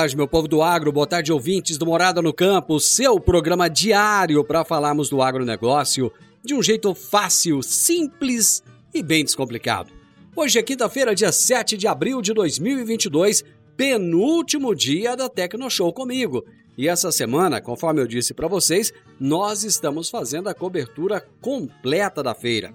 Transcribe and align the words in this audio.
Tarde, 0.00 0.16
meu 0.16 0.26
povo 0.26 0.48
do 0.48 0.62
agro, 0.62 0.90
boa 0.90 1.06
tarde, 1.06 1.30
ouvintes 1.30 1.76
do 1.76 1.84
Morada 1.84 2.22
no 2.22 2.32
Campo, 2.32 2.80
seu 2.80 3.20
programa 3.20 3.68
diário 3.68 4.42
para 4.42 4.64
falarmos 4.64 5.10
do 5.10 5.20
agronegócio 5.20 6.10
de 6.42 6.54
um 6.54 6.62
jeito 6.62 6.94
fácil, 6.94 7.62
simples 7.62 8.62
e 8.94 9.02
bem 9.02 9.22
descomplicado. 9.22 9.92
Hoje 10.34 10.58
é 10.58 10.62
quinta-feira, 10.62 11.14
dia 11.14 11.30
7 11.30 11.76
de 11.76 11.86
abril 11.86 12.22
de 12.22 12.32
2022, 12.32 13.44
penúltimo 13.76 14.74
dia 14.74 15.14
da 15.14 15.28
Tecnoshow 15.28 15.92
comigo. 15.92 16.46
E 16.78 16.88
essa 16.88 17.12
semana, 17.12 17.60
conforme 17.60 18.00
eu 18.00 18.06
disse 18.06 18.32
para 18.32 18.48
vocês, 18.48 18.94
nós 19.20 19.64
estamos 19.64 20.08
fazendo 20.08 20.48
a 20.48 20.54
cobertura 20.54 21.22
completa 21.42 22.22
da 22.22 22.34
feira. 22.34 22.72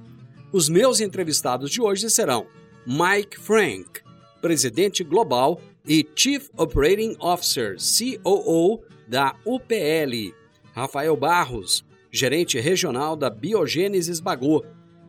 Os 0.54 0.70
meus 0.70 1.02
entrevistados 1.02 1.72
de 1.72 1.82
hoje 1.82 2.08
serão 2.08 2.46
Mike 2.86 3.40
Frank, 3.40 4.02
presidente 4.40 5.04
global 5.04 5.60
e 5.88 6.08
Chief 6.16 6.50
Operating 6.58 7.16
Officer, 7.20 7.76
COO 7.78 8.82
da 9.08 9.36
UPL, 9.46 10.34
Rafael 10.74 11.16
Barros, 11.16 11.86
gerente 12.12 12.60
regional 12.60 13.16
da 13.16 13.30
Biogênesis 13.30 14.20
Bagô, 14.20 14.64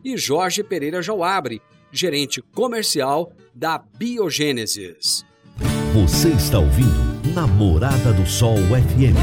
e 0.04 0.16
Jorge 0.16 0.62
Pereira 0.62 1.02
Jauabre, 1.02 1.60
gerente 1.90 2.40
comercial 2.40 3.32
da 3.54 3.78
Biogênesis. 3.78 5.24
Você 5.92 6.28
está 6.28 6.58
ouvindo 6.58 7.34
Namorada 7.34 8.12
do 8.12 8.26
Sol 8.26 8.56
FM. 8.56 9.16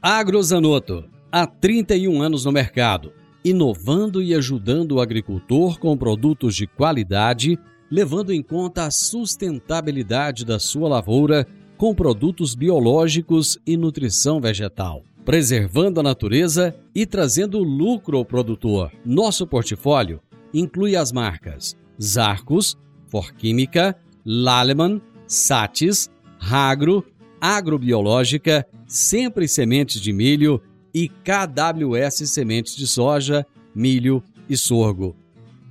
Agrozanoto, 0.00 1.04
há 1.30 1.46
31 1.46 2.20
anos 2.20 2.44
no 2.44 2.52
mercado, 2.52 3.12
inovando 3.44 4.22
e 4.22 4.34
ajudando 4.34 4.92
o 4.92 5.00
agricultor 5.00 5.78
com 5.78 5.96
produtos 5.96 6.56
de 6.56 6.66
qualidade, 6.66 7.58
levando 7.90 8.32
em 8.32 8.42
conta 8.42 8.86
a 8.86 8.90
sustentabilidade 8.90 10.44
da 10.44 10.58
sua 10.58 10.88
lavoura 10.88 11.46
com 11.76 11.94
produtos 11.94 12.54
biológicos 12.54 13.58
e 13.66 13.76
nutrição 13.76 14.40
vegetal, 14.40 15.02
preservando 15.24 16.00
a 16.00 16.02
natureza 16.02 16.74
e 16.94 17.04
trazendo 17.04 17.62
lucro 17.62 18.16
ao 18.16 18.24
produtor. 18.24 18.90
Nosso 19.04 19.46
portfólio 19.46 20.20
inclui 20.52 20.96
as 20.96 21.12
marcas 21.12 21.76
Zarcos, 22.00 22.78
Forquímica, 23.08 23.96
Laleman, 24.24 25.00
Satis, 25.26 26.10
Ragro, 26.38 27.04
Agrobiológica, 27.40 28.66
Sempre 28.86 29.46
Sementes 29.46 30.00
de 30.00 30.12
Milho 30.12 30.62
e 30.94 31.08
KWS 31.08 32.30
Sementes 32.30 32.76
de 32.76 32.86
Soja, 32.86 33.44
Milho 33.74 34.22
e 34.48 34.56
Sorgo. 34.56 35.16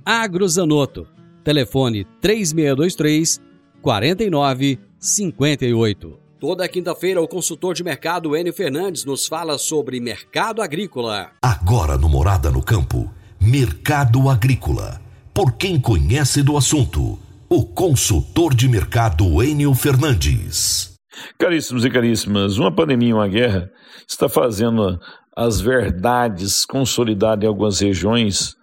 Agrozanoto. 0.04 1.08
Telefone 1.42 2.04
3623 2.20 3.40
4958. 3.80 6.18
Toda 6.38 6.68
quinta-feira, 6.68 7.22
o 7.22 7.28
consultor 7.28 7.74
de 7.74 7.82
mercado 7.82 8.36
Enio 8.36 8.52
Fernandes 8.52 9.06
nos 9.06 9.26
fala 9.26 9.56
sobre 9.56 9.98
mercado 9.98 10.60
agrícola. 10.60 11.30
Agora 11.40 11.96
no 11.96 12.06
Morada 12.08 12.50
no 12.50 12.62
Campo, 12.62 13.10
Mercado 13.40 14.28
Agrícola. 14.28 15.00
Por 15.32 15.52
quem 15.52 15.80
conhece 15.80 16.42
do 16.42 16.56
assunto, 16.56 17.18
o 17.48 17.64
consultor 17.64 18.54
de 18.54 18.68
mercado 18.68 19.42
Enio 19.42 19.74
Fernandes. 19.74 20.92
Caríssimos 21.38 21.84
e 21.84 21.90
caríssimas, 21.90 22.58
uma 22.58 22.70
pandemia 22.70 23.10
e 23.10 23.14
uma 23.14 23.28
guerra 23.28 23.70
está 24.06 24.28
fazendo 24.28 25.00
as 25.36 25.60
verdades 25.60 26.64
consolidadas 26.64 27.44
em 27.44 27.48
algumas 27.48 27.80
regiões 27.80 28.56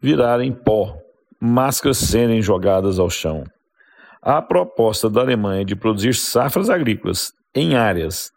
virarem 0.00 0.52
pó, 0.52 0.96
máscaras 1.40 1.98
serem 1.98 2.42
jogadas 2.42 2.98
ao 2.98 3.10
chão. 3.10 3.44
A 4.20 4.42
proposta 4.42 5.08
da 5.08 5.20
Alemanha 5.20 5.64
de 5.64 5.76
produzir 5.76 6.14
safras 6.14 6.68
agrícolas 6.68 7.32
em 7.54 7.76
áreas 7.76 8.32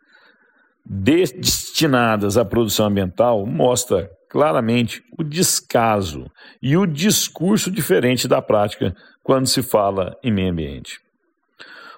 destinadas 0.86 2.38
à 2.38 2.46
produção 2.46 2.88
ambiental 2.88 3.46
mostra 3.46 4.10
claramente 4.30 5.04
o 5.18 5.24
descaso 5.24 6.26
e 6.62 6.78
o 6.78 6.86
discurso 6.86 7.70
diferente 7.70 8.28
da 8.28 8.42
prática 8.42 8.96
quando 9.24 9.48
se 9.48 9.62
fala 9.62 10.18
em 10.24 10.32
meio 10.32 10.52
ambiente. 10.52 11.00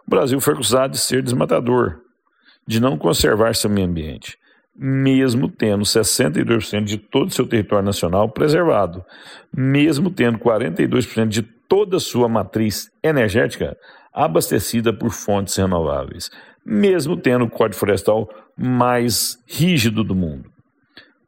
O 0.05 0.09
Brasil 0.09 0.39
foi 0.41 0.53
acusado 0.53 0.93
de 0.93 0.99
ser 0.99 1.21
desmatador, 1.21 2.01
de 2.67 2.79
não 2.79 2.97
conservar 2.97 3.55
seu 3.55 3.69
meio 3.69 3.87
ambiente, 3.87 4.37
mesmo 4.75 5.47
tendo 5.47 5.83
62% 5.83 6.83
de 6.83 6.97
todo 6.97 7.27
o 7.27 7.33
seu 7.33 7.47
território 7.47 7.85
nacional 7.85 8.29
preservado, 8.29 9.03
mesmo 9.55 10.09
tendo 10.09 10.39
42% 10.39 11.27
de 11.27 11.43
toda 11.43 11.97
a 11.97 11.99
sua 11.99 12.27
matriz 12.27 12.89
energética 13.03 13.77
abastecida 14.13 14.93
por 14.93 15.11
fontes 15.11 15.55
renováveis, 15.55 16.29
mesmo 16.65 17.17
tendo 17.17 17.45
o 17.45 17.49
Código 17.49 17.79
Florestal 17.79 18.29
mais 18.57 19.37
rígido 19.47 20.03
do 20.03 20.15
mundo. 20.15 20.49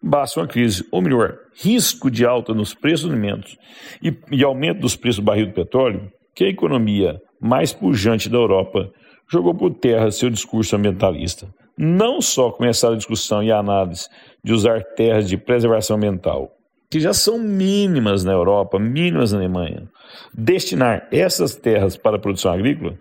Basta 0.01 0.39
uma 0.39 0.47
crise, 0.47 0.85
ou 0.91 1.01
melhor, 1.01 1.35
risco 1.55 2.11
de 2.11 2.25
alta 2.25 2.53
nos 2.53 2.75
preços 2.75 3.05
dos 3.05 3.11
alimentos 3.11 3.57
e, 4.03 4.15
e 4.31 4.43
aumento 4.43 4.81
dos 4.81 4.95
preços 4.95 5.19
do 5.19 5.25
barril 5.25 5.47
do 5.47 5.53
petróleo, 5.53 6.11
que 6.35 6.43
a 6.43 6.49
economia 6.49 7.19
mais 7.41 7.73
pujante 7.73 8.29
da 8.29 8.37
Europa 8.37 8.91
jogou 9.27 9.55
por 9.55 9.73
terra 9.73 10.11
seu 10.11 10.29
discurso 10.29 10.75
ambientalista. 10.75 11.47
Não 11.77 12.21
só 12.21 12.51
começar 12.51 12.93
a 12.93 12.95
discussão 12.95 13.43
e 13.43 13.51
a 13.51 13.59
análise 13.59 14.07
de 14.43 14.53
usar 14.53 14.83
terras 14.95 15.27
de 15.27 15.37
preservação 15.37 15.97
ambiental, 15.97 16.51
que 16.89 16.99
já 16.99 17.13
são 17.13 17.37
mínimas 17.37 18.23
na 18.23 18.31
Europa, 18.31 18.79
mínimas 18.79 19.31
na 19.33 19.39
Alemanha, 19.39 19.89
destinar 20.33 21.07
essas 21.11 21.55
terras 21.55 21.97
para 21.97 22.15
a 22.15 22.19
produção 22.19 22.53
agrícola, 22.53 22.97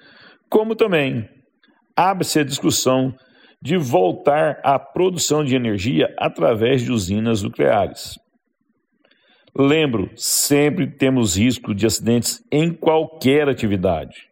como 0.48 0.74
também 0.74 1.28
abre-se 1.96 2.40
a 2.40 2.44
discussão 2.44 3.14
de 3.62 3.76
voltar 3.76 4.60
à 4.62 4.78
produção 4.78 5.44
de 5.44 5.54
energia 5.54 6.12
através 6.18 6.82
de 6.82 6.92
usinas 6.92 7.42
nucleares. 7.42 8.18
Lembro, 9.56 10.10
sempre 10.16 10.86
temos 10.86 11.36
risco 11.36 11.72
de 11.72 11.86
acidentes 11.86 12.42
em 12.50 12.72
qualquer 12.72 13.48
atividade. 13.48 14.28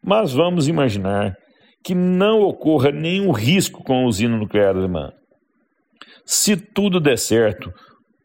Mas 0.00 0.32
vamos 0.32 0.68
imaginar 0.68 1.36
que 1.82 1.94
não 1.94 2.42
ocorra 2.42 2.90
nenhum 2.90 3.32
risco 3.32 3.82
com 3.82 4.04
a 4.04 4.06
usina 4.06 4.36
nuclear 4.36 4.76
alemã. 4.76 5.12
Se 6.24 6.56
tudo 6.56 7.00
der 7.00 7.18
certo, 7.18 7.72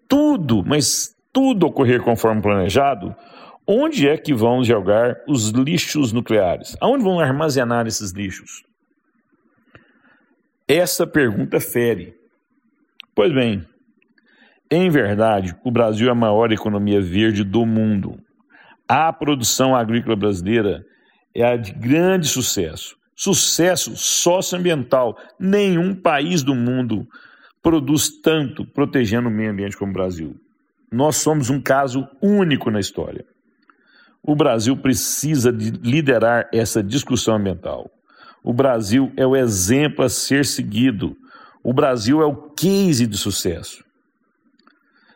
tudo, 0.07 0.63
mas 0.63 1.15
tudo 1.33 1.65
ocorrer 1.65 2.01
conforme 2.01 2.41
planejado, 2.41 3.15
onde 3.67 4.07
é 4.07 4.17
que 4.17 4.33
vão 4.33 4.63
jogar 4.63 5.17
os 5.27 5.49
lixos 5.49 6.13
nucleares? 6.13 6.77
Aonde 6.79 7.03
vão 7.03 7.19
armazenar 7.19 7.87
esses 7.87 8.11
lixos? 8.11 8.63
Essa 10.67 11.07
pergunta 11.07 11.59
fere. 11.59 12.13
Pois 13.15 13.33
bem, 13.33 13.65
em 14.69 14.89
verdade, 14.89 15.55
o 15.63 15.71
Brasil 15.71 16.07
é 16.09 16.11
a 16.11 16.15
maior 16.15 16.51
economia 16.51 17.01
verde 17.01 17.43
do 17.43 17.65
mundo. 17.65 18.19
A 18.87 19.11
produção 19.11 19.75
agrícola 19.75 20.15
brasileira 20.15 20.85
é 21.33 21.43
a 21.43 21.55
de 21.55 21.71
grande 21.71 22.27
sucesso. 22.27 22.97
Sucesso 23.19 23.95
socioambiental. 23.95 25.17
Nenhum 25.39 25.95
país 25.95 26.43
do 26.43 26.53
mundo 26.53 27.07
produz 27.63 28.09
tanto 28.21 28.63
protegendo 28.63 29.27
o 29.27 29.31
meio 29.31 29.49
ambiente 29.49 29.75
como 29.75 29.89
o 29.89 29.93
Brasil. 29.93 30.35
Nós 30.91 31.15
somos 31.17 31.49
um 31.49 31.59
caso 31.59 32.07
único 32.21 32.69
na 32.69 32.79
história. 32.79 33.25
O 34.21 34.35
Brasil 34.35 34.77
precisa 34.77 35.51
de 35.51 35.71
liderar 35.71 36.47
essa 36.53 36.83
discussão 36.83 37.37
ambiental. 37.37 37.89
O 38.43 38.53
Brasil 38.53 39.11
é 39.17 39.25
o 39.25 39.35
exemplo 39.35 40.05
a 40.05 40.09
ser 40.09 40.45
seguido. 40.45 41.17
O 41.63 41.73
Brasil 41.73 42.21
é 42.21 42.25
o 42.25 42.35
case 42.35 43.07
de 43.07 43.17
sucesso. 43.17 43.83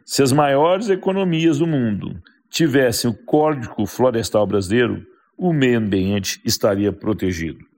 Se 0.03 0.23
as 0.23 0.31
maiores 0.31 0.89
economias 0.89 1.59
do 1.59 1.67
mundo 1.67 2.19
tivessem 2.49 3.11
o 3.11 3.13
Código 3.13 3.85
Florestal 3.85 4.47
Brasileiro, 4.47 5.05
o 5.37 5.53
meio 5.53 5.77
ambiente 5.77 6.41
estaria 6.43 6.91
protegido. 6.91 7.70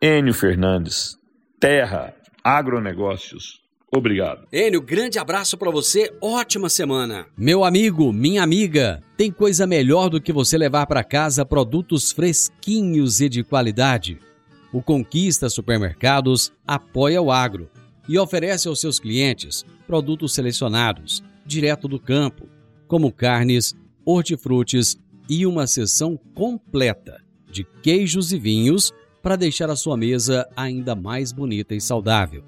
Enio 0.00 0.34
Fernandes, 0.34 1.16
Terra, 1.58 2.14
Agronegócios. 2.44 3.62
Obrigado. 3.90 4.46
Enio, 4.52 4.82
grande 4.82 5.18
abraço 5.18 5.56
para 5.56 5.70
você, 5.70 6.12
ótima 6.20 6.68
semana. 6.68 7.26
Meu 7.34 7.64
amigo, 7.64 8.12
minha 8.12 8.42
amiga, 8.42 9.02
tem 9.16 9.30
coisa 9.30 9.66
melhor 9.66 10.10
do 10.10 10.20
que 10.20 10.34
você 10.34 10.58
levar 10.58 10.86
para 10.86 11.02
casa 11.02 11.46
produtos 11.46 12.12
fresquinhos 12.12 13.22
e 13.22 13.28
de 13.30 13.42
qualidade. 13.42 14.18
O 14.70 14.82
Conquista 14.82 15.48
Supermercados 15.48 16.52
apoia 16.66 17.22
o 17.22 17.32
agro 17.32 17.70
e 18.06 18.18
oferece 18.18 18.68
aos 18.68 18.78
seus 18.78 19.00
clientes 19.00 19.64
produtos 19.86 20.34
selecionados, 20.34 21.24
direto 21.46 21.88
do 21.88 21.98
campo, 21.98 22.46
como 22.86 23.10
carnes, 23.10 23.74
hortifrutis 24.04 24.98
e 25.26 25.46
uma 25.46 25.66
seção 25.66 26.20
completa 26.34 27.24
de 27.50 27.64
queijos 27.82 28.30
e 28.30 28.38
vinhos 28.38 28.92
para 29.26 29.34
deixar 29.34 29.68
a 29.68 29.74
sua 29.74 29.96
mesa 29.96 30.48
ainda 30.56 30.94
mais 30.94 31.32
bonita 31.32 31.74
e 31.74 31.80
saudável. 31.80 32.44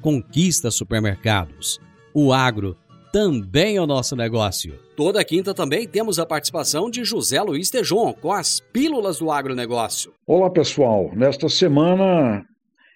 Conquista 0.00 0.72
Supermercados. 0.72 1.78
O 2.12 2.32
agro 2.32 2.76
também 3.12 3.76
é 3.76 3.80
o 3.80 3.86
nosso 3.86 4.16
negócio. 4.16 4.74
Toda 4.96 5.24
quinta 5.24 5.54
também 5.54 5.86
temos 5.86 6.18
a 6.18 6.26
participação 6.26 6.90
de 6.90 7.04
José 7.04 7.40
Luiz 7.40 7.70
Tejon 7.70 8.12
com 8.12 8.32
as 8.32 8.58
Pílulas 8.58 9.20
do 9.20 9.30
Agronegócio. 9.30 10.14
Olá, 10.26 10.50
pessoal. 10.50 11.12
Nesta 11.14 11.48
semana, 11.48 12.44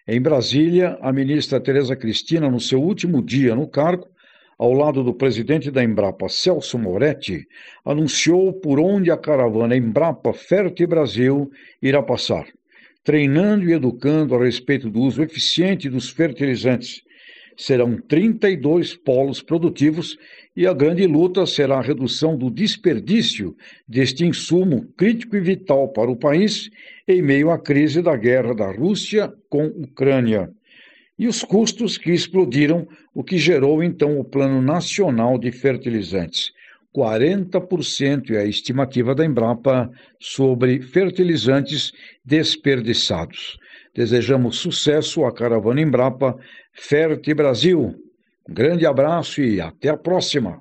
em 0.09 0.21
Brasília, 0.21 0.99
a 1.01 1.13
ministra 1.13 1.61
Tereza 1.61 1.95
Cristina, 1.95 2.51
no 2.51 2.59
seu 2.59 2.83
último 2.83 3.23
dia 3.23 3.55
no 3.55 3.69
cargo, 3.69 4.09
ao 4.59 4.73
lado 4.73 5.05
do 5.05 5.15
presidente 5.15 5.71
da 5.71 5.85
Embrapa, 5.85 6.29
Celso 6.29 6.77
Moretti, 6.77 7.47
anunciou 7.85 8.53
por 8.55 8.81
onde 8.81 9.09
a 9.09 9.17
caravana 9.17 9.77
Embrapa 9.77 10.33
Ferte 10.33 10.85
Brasil 10.85 11.49
irá 11.81 12.03
passar 12.03 12.45
treinando 13.05 13.69
e 13.69 13.73
educando 13.73 14.35
a 14.35 14.45
respeito 14.45 14.91
do 14.91 15.01
uso 15.01 15.23
eficiente 15.23 15.89
dos 15.89 16.11
fertilizantes. 16.11 17.03
Serão 17.57 17.97
32 17.97 18.97
polos 18.97 19.43
produtivos 19.43 20.17
e 20.57 20.67
a 20.67 20.73
grande 20.73 21.07
luta 21.07 21.45
será 21.47 21.79
a 21.79 21.83
redução 21.83 22.37
do 22.37 22.51
desperdício 22.51 23.55
deste 23.87 24.25
insumo 24.25 24.87
crítico 24.97 25.37
e 25.37 25.41
vital 25.41 25.93
para 25.93 26.11
o 26.11 26.17
país 26.17 26.71
em 27.07 27.21
meio 27.21 27.51
à 27.51 27.59
crise 27.59 28.01
da 28.01 28.17
guerra 28.17 28.55
da 28.55 28.71
Rússia 28.71 29.33
com 29.49 29.67
Ucrânia. 29.67 30.51
E 31.19 31.27
os 31.27 31.45
custos 31.45 31.99
que 31.99 32.13
explodiram, 32.13 32.89
o 33.15 33.23
que 33.23 33.37
gerou 33.37 33.83
então 33.83 34.19
o 34.19 34.25
Plano 34.25 34.63
Nacional 34.63 35.39
de 35.39 35.53
Fertilizantes. 35.53 36.51
40% 36.97 38.31
é 38.31 38.39
a 38.39 38.45
estimativa 38.45 39.15
da 39.15 39.25
Embrapa 39.25 39.89
sobre 40.21 40.83
fertilizantes 40.83 41.93
desperdiçados. 42.25 43.57
Desejamos 43.95 44.59
sucesso 44.59 45.25
à 45.25 45.33
caravana 45.33 45.81
Embrapa 45.81 46.35
Ferte 46.73 47.33
Brasil. 47.35 47.95
Um 48.49 48.55
grande 48.55 48.87
abraço 48.87 49.41
e 49.41 49.61
até 49.61 49.89
a 49.89 49.97
próxima. 49.97 50.61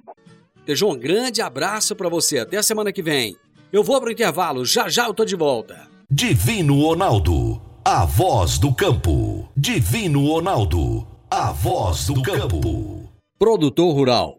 Tejon, 0.65 0.93
um 0.93 0.99
grande 0.99 1.41
abraço 1.41 1.95
para 1.95 2.09
você. 2.09 2.39
Até 2.39 2.57
a 2.57 2.63
semana 2.63 2.91
que 2.91 3.01
vem. 3.01 3.35
Eu 3.71 3.83
vou 3.83 3.99
para 3.99 4.09
o 4.09 4.11
intervalo, 4.11 4.65
já 4.65 4.89
já 4.89 5.07
eu 5.07 5.13
tô 5.13 5.25
de 5.25 5.35
volta. 5.35 5.87
Divino 6.09 6.81
Ronaldo, 6.81 7.61
a 7.85 8.05
voz 8.05 8.57
do 8.57 8.73
campo. 8.73 9.49
Divino 9.55 10.27
Ronaldo, 10.27 11.07
a 11.29 11.51
voz 11.51 12.07
do 12.07 12.21
campo. 12.21 13.09
Produtor 13.37 13.93
Rural 13.93 14.38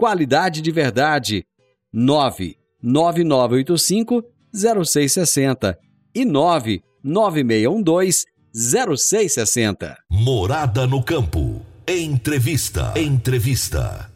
Qualidade 0.00 0.62
de 0.62 0.70
verdade. 0.70 1.44
99985 1.92 4.24
0660 4.50 5.78
e 6.14 6.24
99612 6.24 8.24
0660. 8.54 9.98
Morada 10.10 10.86
no 10.86 11.04
campo. 11.04 11.60
Entrevista. 11.86 12.94
Entrevista. 12.96 14.10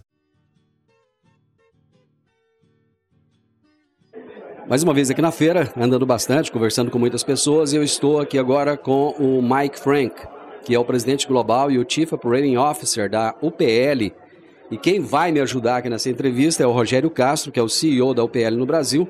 Mais 4.67 4.83
uma 4.83 4.95
vez 4.95 5.11
aqui 5.11 5.21
na 5.21 5.31
feira, 5.31 5.71
andando 5.77 6.07
bastante, 6.07 6.51
conversando 6.51 6.91
com 6.91 6.99
muitas 6.99 7.23
pessoas, 7.23 7.75
e 7.75 7.77
eu 7.77 7.83
estou 7.83 8.19
aqui 8.19 8.39
agora 8.39 8.79
com 8.79 9.11
o 9.19 9.43
Mike 9.43 9.79
Frank, 9.79 10.15
que 10.65 10.75
é 10.75 10.79
o 10.79 10.85
presidente 10.87 11.29
global 11.29 11.71
e 11.71 11.79
o 11.79 11.85
Chief 11.87 12.11
Operating 12.11 12.57
Officer 12.57 13.11
da 13.11 13.35
UPL, 13.43 14.24
e 14.71 14.77
quem 14.77 15.01
vai 15.01 15.31
me 15.31 15.41
ajudar 15.41 15.77
aqui 15.77 15.89
nessa 15.89 16.09
entrevista 16.09 16.63
é 16.63 16.67
o 16.67 16.73
Rogério 16.73 17.11
Castro, 17.11 17.53
que 17.53 17.61
é 17.61 17.63
o 17.63 17.69
CEO 17.69 18.15
da 18.15 18.25
UPL 18.25 18.57
no 18.57 18.67
Brasil, 18.67 19.09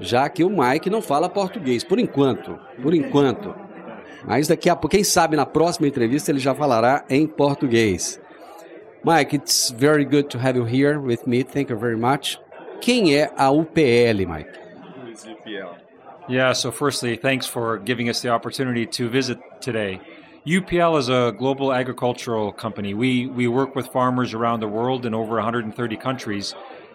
já 0.00 0.28
que 0.28 0.44
o 0.44 0.50
Mike 0.50 0.90
não 0.90 1.00
fala 1.00 1.28
português, 1.28 1.84
por 1.84 1.98
enquanto, 1.98 2.58
por 2.82 2.94
enquanto. 2.94 3.54
Mas 4.24 4.48
daqui 4.48 4.68
a 4.68 4.76
pouco, 4.76 4.88
quem 4.88 5.04
sabe 5.04 5.36
na 5.36 5.46
próxima 5.46 5.86
entrevista 5.86 6.30
ele 6.30 6.38
já 6.38 6.54
falará 6.54 7.04
em 7.08 7.26
português. 7.26 8.20
Mike, 9.04 9.36
it's 9.36 9.70
very 9.70 10.04
good 10.04 10.24
to 10.24 10.38
have 10.38 10.58
you 10.58 10.66
here 10.66 10.98
with 10.98 11.20
me. 11.26 11.44
Thank 11.44 11.70
you 11.70 11.78
very 11.78 11.96
much. 11.96 12.38
Quem 12.80 13.16
é 13.16 13.30
a 13.36 13.50
UPL, 13.50 14.26
Mike? 14.26 14.50
Yeah, 16.28 16.52
so 16.52 16.70
firstly, 16.70 17.16
thanks 17.16 17.46
for 17.46 17.78
giving 17.78 18.10
us 18.10 18.20
the 18.20 18.28
opportunity 18.28 18.86
to 18.86 19.08
visit 19.08 19.38
today. 19.60 20.00
UPL 20.48 20.98
is 20.98 21.10
a 21.10 21.34
global 21.36 21.74
agricultural 21.74 22.52
company. 22.52 22.94
We 22.94 23.26
we 23.26 23.46
work 23.48 23.76
with 23.76 23.88
farmers 23.88 24.32
around 24.32 24.60
the 24.60 24.68
world 24.68 25.04
in 25.04 25.12
over 25.12 25.34
130 25.34 25.96
countries, 25.96 26.54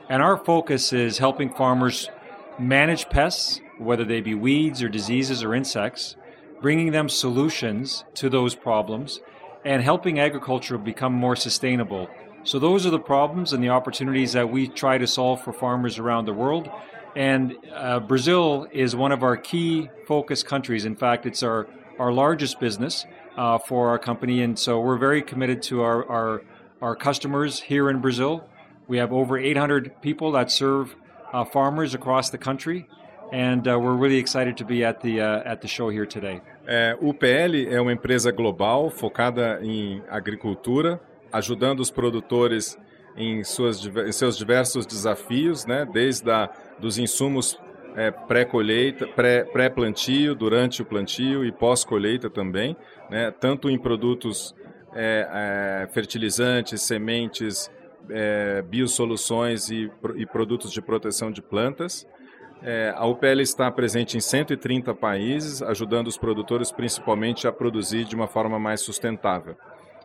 and 0.09 0.23
our 0.23 0.37
focus 0.37 0.91
is 0.91 1.19
helping 1.19 1.53
farmers 1.53 2.09
manage 2.57 3.09
pests, 3.09 3.61
whether 3.77 4.05
they 4.05 4.21
be 4.21 4.33
weeds 4.33 4.81
or 4.81 4.89
diseases 4.89 5.43
or 5.43 5.53
insects, 5.53 6.15
bringing 6.61 6.93
them 6.93 7.07
solutions 7.07 8.03
to 8.15 8.27
those 8.27 8.55
problems, 8.55 9.19
and 9.63 9.83
helping 9.83 10.19
agriculture 10.19 10.79
become 10.79 11.13
more 11.13 11.35
sustainable. 11.35 12.09
So 12.43 12.57
those 12.57 12.87
are 12.87 12.91
the 12.91 12.97
problems 12.97 13.53
and 13.53 13.63
the 13.63 13.69
opportunities 13.69 14.33
that 14.33 14.49
we 14.49 14.67
try 14.67 14.97
to 14.97 15.05
solve 15.05 15.43
for 15.43 15.53
farmers 15.53 15.99
around 15.99 16.25
the 16.25 16.33
world. 16.33 16.71
And 17.15 17.55
uh, 17.71 17.99
Brazil 17.99 18.65
is 18.71 18.95
one 18.95 19.11
of 19.11 19.21
our 19.21 19.37
key 19.37 19.91
focus 20.07 20.41
countries. 20.41 20.85
In 20.85 20.95
fact, 20.95 21.27
it's 21.27 21.43
our, 21.43 21.67
our 21.99 22.11
largest 22.11 22.59
business 22.59 23.05
uh, 23.37 23.57
for 23.59 23.89
our 23.89 23.99
company. 23.99 24.41
And 24.41 24.57
so 24.57 24.79
we're 24.79 24.97
very 24.97 25.21
committed 25.21 25.61
to 25.63 25.81
our, 25.81 26.07
our, 26.09 26.41
our 26.81 26.95
customers 26.95 27.59
here 27.61 27.89
in 27.89 27.99
Brazil. 27.99 28.43
We 28.87 28.97
have 28.97 29.13
over 29.13 29.37
800 29.37 30.01
people 30.01 30.31
that 30.33 30.51
serve 30.51 30.95
uh, 31.31 31.45
farmers 31.45 31.93
across 31.93 32.29
the 32.29 32.37
country. 32.37 32.87
And 33.31 33.67
uh, 33.67 33.79
we're 33.79 33.95
really 33.95 34.17
excited 34.17 34.57
to 34.57 34.65
be 34.65 34.83
at 34.85 35.01
the, 35.01 35.21
uh, 35.21 35.51
at 35.51 35.61
the 35.61 35.67
show 35.67 35.89
here 35.89 36.05
today. 36.05 36.41
É, 36.67 36.95
UPL 37.01 37.67
é 37.69 37.81
uma 37.81 37.91
empresa 37.91 38.31
global 38.31 38.89
focada 38.89 39.59
em 39.61 40.01
agricultura, 40.09 41.01
ajudando 41.31 41.79
os 41.79 41.89
produtores 41.89 42.77
em, 43.17 43.43
suas, 43.43 43.85
em 43.85 44.11
seus 44.11 44.37
diversos 44.37 44.85
desafios, 44.85 45.65
né? 45.65 45.85
desde 45.91 46.29
a, 46.29 46.49
dos 46.79 46.97
insumos 46.97 47.59
é, 47.95 48.11
pré-colheita, 48.11 49.07
pré-plantio, 49.07 50.35
durante 50.35 50.81
o 50.81 50.85
plantio 50.85 51.45
e 51.45 51.51
pós-colheita 51.51 52.29
também, 52.29 52.75
né, 53.13 53.29
tanto 53.29 53.69
em 53.69 53.77
produtos 53.77 54.55
é, 54.95 55.83
é, 55.85 55.87
fertilizantes, 55.93 56.81
sementes, 56.81 57.69
é, 58.09 58.63
biosoluções 58.63 59.69
e, 59.69 59.91
e, 60.15 60.25
produtos 60.25 60.71
de 60.71 60.81
proteção 60.81 61.31
de 61.31 61.39
plantas. 61.39 62.07
É, 62.63 62.91
a 62.95 63.05
UPL 63.05 63.41
está 63.41 63.69
presente 63.69 64.17
em 64.17 64.19
130 64.19 64.95
países, 64.95 65.61
ajudando 65.61 66.07
os 66.07 66.17
produtores 66.17 66.71
principalmente 66.71 67.47
a 67.47 67.51
produzir 67.51 68.03
de 68.05 68.15
uma 68.15 68.25
forma 68.25 68.57
mais 68.57 68.81
sustentável. 68.81 69.55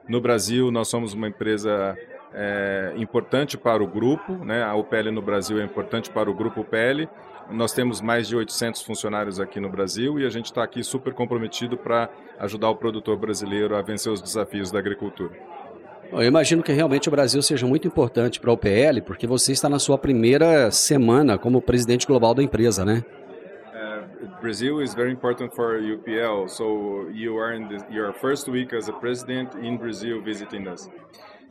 No 0.07 0.21
Brasil, 0.21 0.71
nós 0.71 0.89
somos 0.89 1.15
uma 1.15 1.29
empresa 1.29 1.97
é 2.35 2.93
importante 2.97 3.57
para 3.57 3.83
o 3.83 3.87
grupo, 3.87 4.35
né? 4.45 4.63
A 4.63 4.75
UPL 4.75 5.11
no 5.11 5.23
Brasil 5.23 5.59
é 5.61 5.65
importante 5.65 6.11
para 6.11 6.31
o 6.31 6.35
grupo 6.35 6.61
UPL. 6.61 7.09
Nós 7.51 7.73
temos 7.73 8.01
mais 8.01 8.29
de 8.29 8.37
800 8.37 8.83
funcionários 8.83 9.41
aqui 9.41 9.59
no 9.59 9.71
Brasil 9.71 10.19
e 10.21 10.27
a 10.27 10.31
gente 10.31 10.47
está 10.47 10.63
aqui 10.63 10.85
super 10.85 11.15
comprometido 11.15 11.79
para 11.79 12.11
ajudar 12.39 12.69
o 12.69 12.77
produtor 12.77 13.17
brasileiro 13.17 13.75
a 13.75 13.81
vencer 13.81 14.13
os 14.13 14.21
desafios 14.21 14.71
da 14.71 14.79
agricultura. 14.79 15.33
Eu 16.13 16.23
imagino 16.23 16.63
que 16.63 16.73
realmente 16.73 17.09
o 17.09 17.11
Brasil 17.11 17.43
seja 17.43 17.67
muito 17.67 17.87
importante 17.87 18.41
para 18.41 18.51
a 18.51 18.55
UPL, 18.55 19.03
porque 19.05 19.27
você 19.27 19.53
está 19.53 19.69
na 19.69 19.79
sua 19.79 19.99
primeira 19.99 20.71
semana 20.71 21.39
como 21.39 21.61
presidente 21.61 22.07
global 22.07 22.35
da 22.35 22.43
empresa, 22.43 22.85
né? 22.85 23.05
Uh, 23.75 24.41
Brazil 24.41 24.83
is 24.83 24.95
very 24.95 25.13
important 25.13 25.55
for 25.55 25.79
UPL, 25.79 26.49
so 26.49 27.09
you 27.13 27.39
are 27.39 27.55
in 27.55 27.69
the, 27.69 27.85
your 27.91 28.13
first 28.15 28.49
week 28.49 28.75
as 28.75 28.89
a 28.89 28.93
president 28.93 29.55
in 29.63 29.77
Brazil 29.77 30.23
visiting 30.23 30.67
us. 30.67 30.89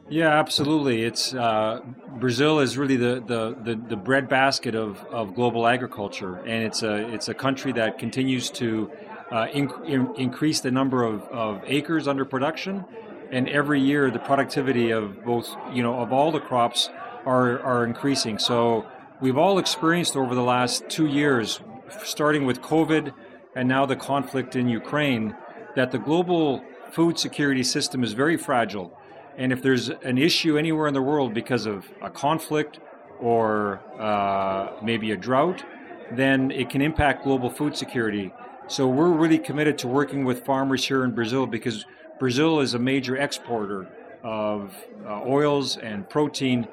Yeah, 0.09 0.39
absolutely. 0.39 1.03
It's 1.03 1.33
uh, 1.33 1.81
Brazil 2.17 2.59
is 2.59 2.77
really 2.77 2.95
the, 2.95 3.21
the, 3.25 3.57
the, 3.61 3.75
the 3.89 3.97
breadbasket 3.97 4.73
of, 4.73 5.03
of 5.11 5.35
global 5.35 5.67
agriculture, 5.67 6.37
and 6.37 6.63
it's 6.63 6.81
a 6.81 7.13
it's 7.13 7.27
a 7.27 7.33
country 7.33 7.73
that 7.73 7.99
continues 7.99 8.49
to 8.51 8.89
uh, 9.31 9.47
in, 9.53 9.69
in, 9.85 10.15
increase 10.15 10.61
the 10.61 10.71
number 10.71 11.03
of, 11.03 11.23
of 11.23 11.61
acres 11.65 12.07
under 12.07 12.23
production 12.23 12.85
and 13.31 13.49
every 13.49 13.81
year 13.81 14.09
the 14.09 14.19
productivity 14.19 14.91
of 14.91 15.25
both 15.25 15.53
you 15.73 15.83
know 15.83 15.99
of 15.99 16.13
all 16.13 16.31
the 16.31 16.39
crops 16.39 16.89
are 17.25 17.59
are 17.61 17.83
increasing. 17.83 18.39
So 18.39 18.85
we've 19.19 19.37
all 19.37 19.59
experienced 19.59 20.15
over 20.15 20.33
the 20.35 20.43
last 20.43 20.87
two 20.87 21.07
years, 21.07 21.59
starting 22.03 22.45
with 22.45 22.61
COVID 22.61 23.13
and 23.55 23.67
now 23.67 23.85
the 23.85 23.97
conflict 23.97 24.55
in 24.55 24.69
Ukraine, 24.69 25.35
that 25.75 25.91
the 25.91 25.97
global 25.97 26.63
food 26.91 27.19
security 27.19 27.63
system 27.63 28.03
is 28.03 28.13
very 28.13 28.37
fragile. 28.37 28.97
And 29.37 29.51
if 29.51 29.61
there's 29.61 29.89
an 29.89 30.17
issue 30.17 30.57
anywhere 30.57 30.87
in 30.87 30.93
the 30.93 31.01
world 31.01 31.33
because 31.33 31.65
of 31.65 31.85
a 32.01 32.09
conflict 32.09 32.79
or 33.19 33.81
uh, 33.99 34.71
maybe 34.83 35.11
a 35.11 35.17
drought, 35.17 35.63
then 36.11 36.51
it 36.51 36.69
can 36.69 36.81
impact 36.81 37.23
global 37.23 37.49
food 37.49 37.77
security. 37.77 38.33
So 38.67 38.87
we're 38.87 39.11
really 39.11 39.39
committed 39.39 39.77
to 39.79 39.87
working 39.87 40.25
with 40.25 40.45
farmers 40.45 40.87
here 40.87 41.03
in 41.03 41.11
Brazil 41.11 41.45
because 41.45 41.85
Brazil 42.19 42.59
is 42.59 42.73
a 42.73 42.79
major 42.79 43.15
exporter 43.15 43.87
of 44.23 44.73
uh, 45.05 45.21
oils 45.25 45.77
and 45.77 46.09
protein, 46.09 46.67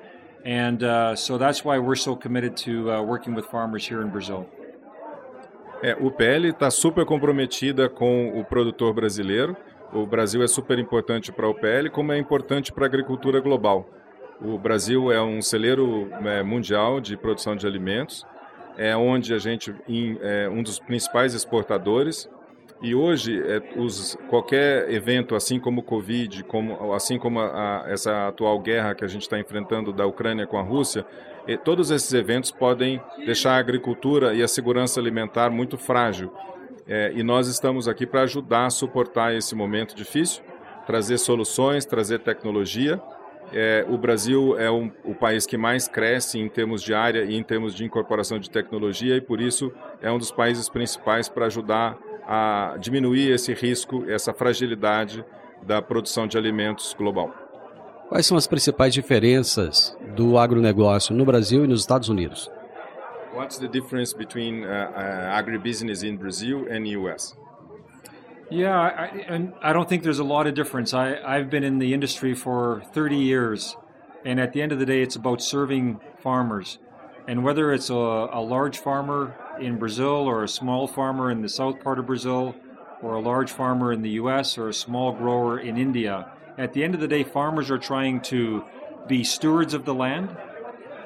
and 0.45 0.83
uh, 0.83 1.15
so 1.15 1.39
that's 1.39 1.65
why 1.65 1.79
we're 1.79 1.95
so 1.95 2.17
committed 2.17 2.57
to 2.57 2.91
uh, 2.91 3.03
working 3.03 3.35
with 3.35 3.47
farmers 3.47 3.87
here 3.87 4.01
in 4.03 4.09
Brazil. 4.09 4.49
É, 5.83 5.95
o 6.01 6.11
PL 6.11 6.47
está 6.47 6.71
super 6.71 7.05
comprometida 7.05 7.91
com 7.91 8.39
o 8.39 8.45
produtor 8.45 8.95
brasileiro. 8.95 9.55
O 9.95 10.05
Brasil 10.05 10.43
é 10.43 10.49
super 10.49 10.79
importante 10.79 11.31
para 11.31 11.49
o 11.49 11.55
PL, 11.55 11.89
como 11.89 12.13
é 12.13 12.19
importante 12.19 12.73
para 12.73 12.85
a 12.85 12.89
agricultura 12.89 13.41
global. 13.41 13.89
O 14.43 14.59
Brasil 14.59 15.13
é 15.13 15.23
um 15.23 15.41
celeiro 15.41 16.11
é, 16.25 16.43
mundial 16.43 17.01
de 17.01 17.17
produção 17.17 17.55
de 17.55 17.67
alimentos, 17.67 18.27
é 18.77 18.97
onde 18.97 19.33
a 19.33 19.39
gente 19.39 19.73
é 20.21 20.49
um 20.49 20.63
dos 20.63 20.81
principais 20.81 21.33
exportadores 21.33 22.29
e 22.85 22.95
hoje, 22.95 23.41
é, 23.41 23.63
os, 23.81 24.15
qualquer 24.29 24.91
evento, 24.91 25.35
assim 25.35 25.59
como 25.59 25.81
o 25.81 25.83
Covid, 25.83 26.45
como, 26.45 26.93
assim 26.93 27.19
como 27.19 27.41
a, 27.41 27.85
a, 27.85 27.91
essa 27.91 28.29
atual 28.29 28.59
guerra 28.61 28.95
que 28.95 29.03
a 29.05 29.09
gente 29.09 29.23
está 29.23 29.39
enfrentando 29.39 29.93
da 29.93 30.05
Ucrânia 30.07 30.47
com 30.47 30.59
a 30.59 30.63
Rússia, 30.63 31.07
e, 31.47 31.57
todos 31.57 31.91
esses 31.91 32.13
eventos 32.13 32.51
podem 32.51 33.01
deixar 33.25 33.53
a 33.53 33.59
agricultura 33.59 34.35
e 34.35 34.43
a 34.43 34.49
segurança 34.49 35.01
alimentar 35.01 35.49
muito 35.51 35.79
frágil. 35.79 36.31
É, 36.87 37.13
e 37.15 37.23
nós 37.23 37.49
estamos 37.49 37.89
aqui 37.89 38.07
para 38.07 38.23
ajudar 38.23 38.67
a 38.67 38.71
suportar 38.71 39.35
esse 39.35 39.55
momento 39.55 39.95
difícil, 39.95 40.43
trazer 40.87 41.19
soluções, 41.19 41.87
trazer 41.87 42.19
tecnologia. 42.21 43.01
É, 43.53 43.87
o 43.89 43.97
Brasil 43.97 44.59
é 44.59 44.71
um, 44.71 44.91
o 45.05 45.15
país 45.15 45.47
que 45.47 45.57
mais 45.57 45.89
cresce 45.89 46.39
em 46.39 46.49
termos 46.49 46.83
de 46.83 46.93
área 46.93 47.25
e 47.25 47.37
em 47.37 47.43
termos 47.43 47.75
de 47.75 47.85
incorporação 47.85 48.39
de 48.39 48.51
tecnologia, 48.51 49.17
e 49.17 49.21
por 49.21 49.41
isso 49.41 49.73
é 50.03 50.11
um 50.11 50.19
dos 50.19 50.31
países 50.31 50.69
principais 50.69 51.29
para 51.29 51.47
ajudar 51.47 51.99
a 52.27 52.77
diminuir 52.79 53.31
esse 53.31 53.53
risco, 53.53 54.05
essa 54.09 54.33
fragilidade 54.33 55.25
da 55.63 55.81
produção 55.81 56.27
de 56.27 56.37
alimentos 56.37 56.95
global. 56.99 57.33
Quais 58.09 58.27
são 58.27 58.37
as 58.37 58.47
principais 58.47 58.93
diferenças 58.93 59.97
do 60.15 60.39
agronegócio 60.39 61.15
no 61.15 61.25
Brasil 61.25 61.65
e 61.65 61.69
nos 61.69 61.81
Estados 61.81 62.09
Unidos? 62.09 62.51
What's 63.35 63.59
the 63.59 63.67
difference 63.67 64.13
between 64.13 64.65
uh, 64.65 64.69
uh, 64.69 65.43
agribusiness 65.43 66.05
in 66.05 66.17
Brazil 66.19 66.69
and 66.71 66.87
US? 66.87 67.35
Yeah, 68.49 68.79
I, 68.79 69.51
I 69.61 69.73
don't 69.73 69.89
think 69.89 70.05
there's 70.05 70.21
a 70.21 70.25
lot 70.25 70.47
of 70.47 70.55
difference. 70.55 70.95
I, 70.95 71.17
I've 71.17 71.51
been 71.51 71.65
in 71.65 71.81
the 71.81 71.93
industry 71.93 72.33
for 72.35 72.85
30 72.93 73.17
years, 73.17 73.77
and 74.25 74.39
at 74.39 74.53
the 74.53 74.63
end 74.63 74.71
of 74.71 74.79
the 74.79 74.87
day, 74.87 75.03
it's 75.03 75.17
about 75.17 75.43
serving 75.43 75.99
farmers. 76.21 76.79
And 77.27 77.43
whether 77.43 77.73
it's 77.73 77.91
a, 77.91 77.95
a 77.95 78.41
large 78.41 78.79
farmer 78.79 79.37
in 79.61 79.79
Brazil 79.79 80.29
or 80.29 80.45
a 80.45 80.49
small 80.49 80.87
farmer 80.87 81.29
in 81.29 81.43
the 81.43 81.49
south 81.49 81.83
part 81.83 81.99
of 81.99 82.07
Brazil 82.07 82.55
or 83.03 83.15
a 83.15 83.21
large 83.21 83.51
farmer 83.51 83.93
in 83.93 84.03
the 84.03 84.11
US 84.11 84.57
or 84.57 84.69
a 84.69 84.75
small 84.75 85.11
grower 85.11 85.59
in 85.59 85.77
India, 85.77 86.31
at 86.57 86.73
the 86.73 86.85
end 86.85 86.95
of 86.95 87.01
the 87.01 87.09
day, 87.09 87.25
farmers 87.25 87.69
are 87.69 87.79
trying 87.79 88.21
to 88.21 88.65
be 89.09 89.25
stewards 89.25 89.75
of 89.75 89.85
the 89.85 89.95
land. 89.95 90.37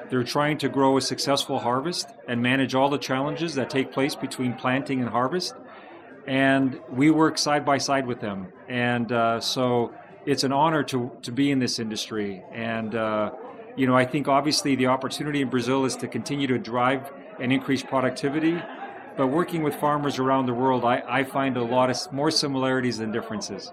They're 0.09 0.23
trying 0.23 0.57
to 0.59 0.69
grow 0.69 0.97
a 0.97 1.01
successful 1.01 1.59
harvest 1.59 2.09
and 2.27 2.41
manage 2.41 2.73
all 2.73 2.89
the 2.89 2.97
challenges 2.97 3.55
that 3.55 3.69
take 3.69 3.91
place 3.91 4.15
between 4.15 4.53
planting 4.53 5.01
and 5.01 5.09
harvest. 5.09 5.53
And 6.27 6.79
we 6.89 7.11
work 7.11 7.37
side 7.37 7.63
by 7.63 7.77
side 7.77 8.07
with 8.07 8.19
them. 8.19 8.47
And 8.67 9.11
uh, 9.11 9.39
so 9.39 9.93
it's 10.25 10.43
an 10.43 10.51
honor 10.51 10.83
to, 10.83 11.11
to 11.21 11.31
be 11.31 11.51
in 11.51 11.59
this 11.59 11.79
industry. 11.79 12.43
And, 12.51 12.95
uh, 12.95 13.31
you 13.75 13.87
know, 13.87 13.95
I 13.95 14.05
think 14.05 14.27
obviously 14.27 14.75
the 14.75 14.87
opportunity 14.87 15.41
in 15.41 15.49
Brazil 15.49 15.85
is 15.85 15.95
to 15.97 16.07
continue 16.07 16.47
to 16.47 16.57
drive 16.57 17.11
and 17.39 17.53
increase 17.53 17.83
productivity. 17.83 18.61
But 19.15 19.27
working 19.27 19.63
with 19.63 19.75
farmers 19.75 20.17
around 20.17 20.45
the 20.45 20.53
world, 20.53 20.85
I, 20.85 21.03
I 21.07 21.23
find 21.23 21.57
a 21.57 21.63
lot 21.63 21.89
of 21.89 22.13
more 22.13 22.31
similarities 22.31 22.97
than 22.97 23.11
differences. 23.11 23.71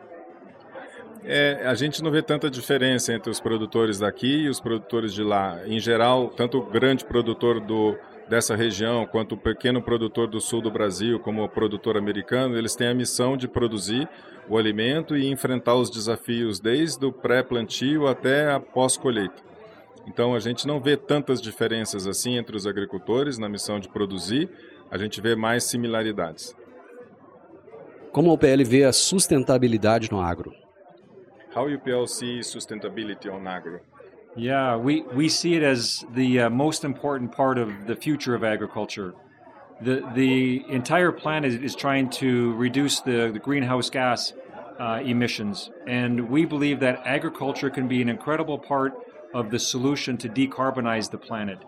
É, 1.28 1.66
a 1.66 1.75
gente 1.75 2.04
não 2.04 2.11
vê 2.12 2.23
tanta 2.23 2.49
diferença 2.49 3.12
entre 3.12 3.28
os 3.28 3.40
produtores 3.40 3.99
daqui 3.99 4.45
e 4.45 4.49
os 4.49 4.61
produtores 4.61 5.12
de 5.12 5.25
lá. 5.25 5.61
Em 5.66 5.80
geral, 5.80 6.28
tanto 6.28 6.59
o 6.59 6.62
grande 6.64 7.04
produtor 7.04 7.59
do, 7.59 7.99
dessa 8.28 8.54
região 8.54 9.04
quanto 9.04 9.35
o 9.35 9.37
pequeno 9.37 9.83
produtor 9.83 10.28
do 10.28 10.40
sul 10.40 10.62
do 10.62 10.71
Brasil, 10.71 11.18
como 11.18 11.42
o 11.42 11.49
produtor 11.49 11.97
americano, 11.97 12.56
eles 12.56 12.76
têm 12.76 12.87
a 12.87 12.95
missão 12.95 13.37
de 13.37 13.49
produzir 13.49 14.09
o 14.49 14.56
alimento 14.56 15.16
e 15.16 15.26
enfrentar 15.26 15.75
os 15.75 15.90
desafios 15.90 16.61
desde 16.61 17.04
o 17.04 17.12
pré-plantio 17.12 18.06
até 18.06 18.52
a 18.52 18.61
pós-colheita. 18.61 19.42
Então 20.06 20.33
a 20.33 20.38
gente 20.38 20.64
não 20.64 20.80
vê 20.80 20.97
tantas 20.97 21.42
diferenças 21.42 22.06
assim 22.06 22.37
entre 22.37 22.56
os 22.56 22.68
agricultores 22.68 23.37
na 23.37 23.49
missão 23.49 23.80
de 23.80 23.88
produzir, 23.88 24.49
a 24.88 24.97
gente 24.97 25.21
vê 25.21 25.35
mais 25.35 25.64
similaridades. 25.64 26.54
Como 28.12 28.30
a 28.30 28.35
UPL 28.35 28.64
vê 28.64 28.85
a 28.85 28.92
sustentabilidade 28.92 30.09
no 30.12 30.21
agro? 30.21 30.54
How 31.56 31.66
UPL 31.66 32.06
sees 32.06 32.54
sustainability 32.54 33.32
on 33.32 33.46
agro? 33.46 33.80
Yeah, 34.36 34.76
we, 34.76 35.00
we 35.04 35.30
see 35.30 35.54
it 35.54 35.62
as 35.62 36.04
the 36.12 36.40
uh, 36.40 36.50
most 36.50 36.84
important 36.84 37.32
part 37.32 37.56
of 37.56 37.86
the 37.86 37.96
future 37.96 38.34
of 38.34 38.44
agriculture. 38.44 39.14
The, 39.80 40.06
the 40.14 40.66
entire 40.68 41.12
planet 41.12 41.64
is 41.64 41.75
trying 41.75 42.10
to 42.20 42.52
reduce 42.56 43.00
the, 43.00 43.30
the 43.32 43.38
greenhouse 43.38 43.88
gas 43.88 44.34
uh, 44.78 45.00
emissions, 45.02 45.70
and 45.86 46.28
we 46.28 46.44
believe 46.44 46.78
that 46.80 47.00
agriculture 47.06 47.70
can 47.70 47.88
be 47.88 48.02
an 48.02 48.10
incredible 48.10 48.58
part 48.58 48.92
of 49.32 49.50
the 49.50 49.58
solution 49.58 50.18
to 50.18 50.28
decarbonize 50.28 51.10
the 51.10 51.16
planet, 51.16 51.58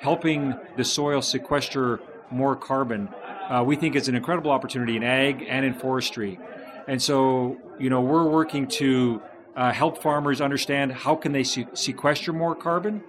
helping 0.00 0.56
the 0.76 0.82
soil 0.82 1.22
sequester 1.22 2.00
more 2.32 2.56
carbon. 2.56 3.08
Uh, 3.48 3.62
we 3.64 3.76
think 3.76 3.94
it's 3.94 4.08
an 4.08 4.16
incredible 4.16 4.50
opportunity 4.50 4.96
in 4.96 5.04
ag 5.04 5.46
and 5.48 5.64
in 5.64 5.72
forestry. 5.72 6.36
And 6.88 7.00
so, 7.00 7.58
you 7.78 7.90
know, 7.90 8.00
we're 8.00 8.28
working 8.28 8.66
to 8.80 9.22
uh, 9.56 9.72
help 9.72 10.02
farmers 10.02 10.40
understand 10.40 10.92
how 10.92 11.16
can 11.16 11.32
they 11.32 11.42
sequester 11.42 12.32
more 12.32 12.54
carbon. 12.54 13.02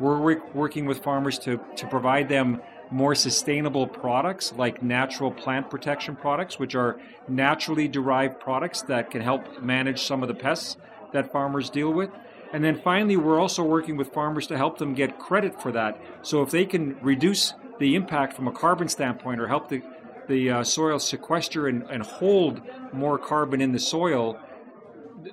We're 0.00 0.40
working 0.52 0.86
with 0.86 1.02
farmers 1.02 1.38
to, 1.40 1.60
to 1.76 1.86
provide 1.86 2.28
them 2.28 2.60
more 2.90 3.14
sustainable 3.14 3.86
products 3.86 4.52
like 4.56 4.82
natural 4.82 5.30
plant 5.30 5.70
protection 5.70 6.16
products, 6.16 6.58
which 6.58 6.74
are 6.74 7.00
naturally 7.28 7.88
derived 7.88 8.40
products 8.40 8.82
that 8.82 9.10
can 9.10 9.22
help 9.22 9.62
manage 9.62 10.02
some 10.02 10.22
of 10.22 10.28
the 10.28 10.34
pests 10.34 10.76
that 11.12 11.30
farmers 11.30 11.70
deal 11.70 11.90
with. 11.90 12.10
And 12.52 12.62
then 12.62 12.78
finally, 12.78 13.16
we're 13.16 13.40
also 13.40 13.62
working 13.62 13.96
with 13.96 14.12
farmers 14.12 14.46
to 14.48 14.56
help 14.58 14.78
them 14.78 14.94
get 14.94 15.18
credit 15.18 15.60
for 15.62 15.72
that. 15.72 15.98
So 16.22 16.42
if 16.42 16.50
they 16.50 16.66
can 16.66 16.98
reduce 17.00 17.54
the 17.78 17.94
impact 17.94 18.34
from 18.34 18.46
a 18.46 18.52
carbon 18.52 18.88
standpoint 18.88 19.40
or 19.40 19.48
help 19.48 19.68
the, 19.68 19.82
the 20.28 20.50
uh, 20.50 20.64
soil 20.64 20.98
sequester 20.98 21.68
and, 21.68 21.84
and 21.84 22.02
hold 22.02 22.60
more 22.92 23.18
carbon 23.18 23.62
in 23.62 23.72
the 23.72 23.80
soil, 23.80 24.38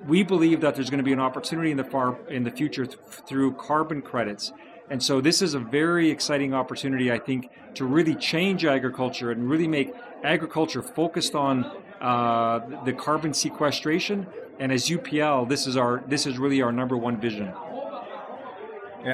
we 0.06 0.22
believe 0.22 0.60
that 0.60 0.74
there's 0.74 0.90
going 0.90 0.98
to 0.98 1.04
be 1.04 1.12
an 1.12 1.20
opportunity 1.20 1.70
in 1.70 1.76
the 1.76 1.84
far 1.84 2.18
in 2.28 2.44
the 2.44 2.50
future 2.50 2.86
th- 2.86 2.98
through 3.26 3.52
carbon 3.54 4.02
credits. 4.02 4.52
And 4.90 5.02
so 5.02 5.20
this 5.20 5.40
is 5.40 5.54
a 5.54 5.60
very 5.60 6.10
exciting 6.10 6.52
opportunity, 6.52 7.12
I 7.12 7.18
think, 7.18 7.48
to 7.74 7.84
really 7.84 8.16
change 8.16 8.64
agriculture 8.64 9.30
and 9.30 9.48
really 9.48 9.68
make 9.68 9.94
agriculture 10.24 10.82
focused 10.82 11.34
on 11.34 11.64
uh, 12.00 12.60
the 12.84 12.92
carbon 12.92 13.32
sequestration 13.32 14.26
And 14.60 14.70
as 14.70 14.90
UPL, 14.90 15.48
this 15.48 15.66
is 15.66 15.78
our 15.78 16.02
this 16.06 16.26
is 16.26 16.38
really 16.38 16.60
our 16.60 16.70
number 16.70 16.94
one 16.94 17.16
vision. 17.16 17.50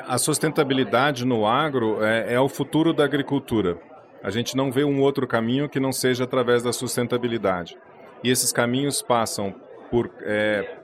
A 0.08 0.18
sustentabilidade 0.18 1.24
no 1.24 1.46
agro 1.46 2.04
é, 2.04 2.34
é 2.34 2.40
o 2.40 2.48
futuro 2.48 2.92
da 2.92 3.04
agricultura. 3.04 3.78
A 4.24 4.30
gente 4.30 4.56
não 4.56 4.72
vê 4.72 4.82
um 4.82 5.00
outro 5.00 5.24
caminho 5.24 5.68
que 5.68 5.78
não 5.78 5.92
seja 5.92 6.24
através 6.24 6.64
da 6.64 6.72
sustentabilidade. 6.72 7.78
E 8.24 8.28
esses 8.28 8.52
caminhos 8.52 9.00
passam 9.00 9.54
por 9.96 10.10
é, 10.20 10.76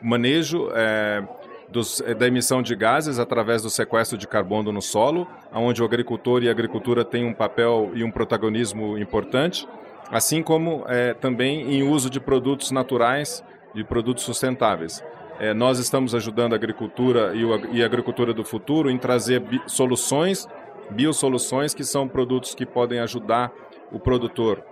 manejo 0.00 0.68
é, 0.72 1.24
dos, 1.68 2.00
é, 2.02 2.14
da 2.14 2.28
emissão 2.28 2.62
de 2.62 2.76
gases 2.76 3.18
através 3.18 3.62
do 3.62 3.68
sequestro 3.68 4.16
de 4.16 4.28
carbono 4.28 4.70
no 4.70 4.80
solo, 4.80 5.26
onde 5.52 5.82
o 5.82 5.84
agricultor 5.84 6.44
e 6.44 6.48
a 6.48 6.52
agricultura 6.52 7.04
têm 7.04 7.24
um 7.24 7.34
papel 7.34 7.90
e 7.94 8.04
um 8.04 8.12
protagonismo 8.12 8.96
importante, 8.96 9.66
assim 10.08 10.40
como 10.40 10.84
é, 10.86 11.14
também 11.14 11.74
em 11.74 11.82
uso 11.82 12.08
de 12.08 12.20
produtos 12.20 12.70
naturais 12.70 13.42
e 13.74 13.82
produtos 13.82 14.22
sustentáveis. 14.22 15.02
É, 15.40 15.52
nós 15.52 15.80
estamos 15.80 16.14
ajudando 16.14 16.52
a 16.52 16.56
agricultura 16.56 17.34
e, 17.34 17.44
o, 17.44 17.74
e 17.74 17.82
a 17.82 17.86
agricultura 17.86 18.32
do 18.32 18.44
futuro 18.44 18.88
em 18.88 18.98
trazer 18.98 19.40
bi 19.40 19.60
soluções, 19.66 20.46
biosoluções, 20.90 21.74
que 21.74 21.82
são 21.82 22.06
produtos 22.06 22.54
que 22.54 22.64
podem 22.64 23.00
ajudar 23.00 23.50
o 23.90 23.98
produtor 23.98 24.62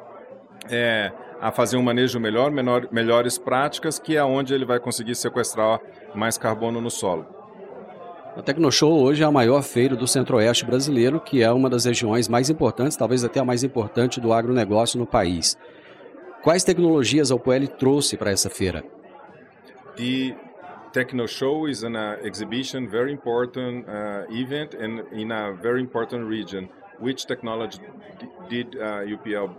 é, 0.70 1.10
a 1.40 1.50
fazer 1.50 1.76
um 1.76 1.82
manejo 1.82 2.18
melhor, 2.18 2.50
menor, 2.50 2.88
melhores 2.90 3.38
práticas, 3.38 3.98
que 3.98 4.16
é 4.16 4.24
onde 4.24 4.54
ele 4.54 4.64
vai 4.64 4.78
conseguir 4.80 5.14
sequestrar 5.14 5.80
mais 6.14 6.38
carbono 6.38 6.80
no 6.80 6.90
solo. 6.90 7.26
A 8.36 8.42
Tecnoshow 8.42 9.02
hoje 9.02 9.22
é 9.22 9.26
a 9.26 9.32
maior 9.32 9.62
feira 9.62 9.96
do 9.96 10.06
centro-oeste 10.06 10.66
brasileiro, 10.66 11.18
que 11.18 11.42
é 11.42 11.50
uma 11.50 11.70
das 11.70 11.86
regiões 11.86 12.28
mais 12.28 12.50
importantes, 12.50 12.96
talvez 12.96 13.24
até 13.24 13.40
a 13.40 13.44
mais 13.44 13.64
importante 13.64 14.20
do 14.20 14.32
agronegócio 14.32 14.98
no 14.98 15.06
país. 15.06 15.56
Quais 16.42 16.62
tecnologias 16.62 17.30
a 17.30 17.34
UPL 17.34 17.66
trouxe 17.78 18.16
para 18.16 18.30
essa 18.30 18.50
feira? 18.50 18.84
The 19.96 20.36
Techno 20.92 21.26
Show 21.26 21.66
is 21.66 21.82
an 21.82 21.96
uh, 21.96 22.18
exhibition, 22.22 22.86
very 22.88 23.10
important 23.10 23.86
uh, 23.88 24.26
event, 24.30 24.74
and 24.74 25.02
in 25.12 25.32
a 25.32 25.52
very 25.52 25.80
important 25.80 26.28
region. 26.28 26.68
Which 27.00 27.26
technology 27.26 27.80
did 28.48 28.76
uh, 28.76 29.04
UPL 29.04 29.50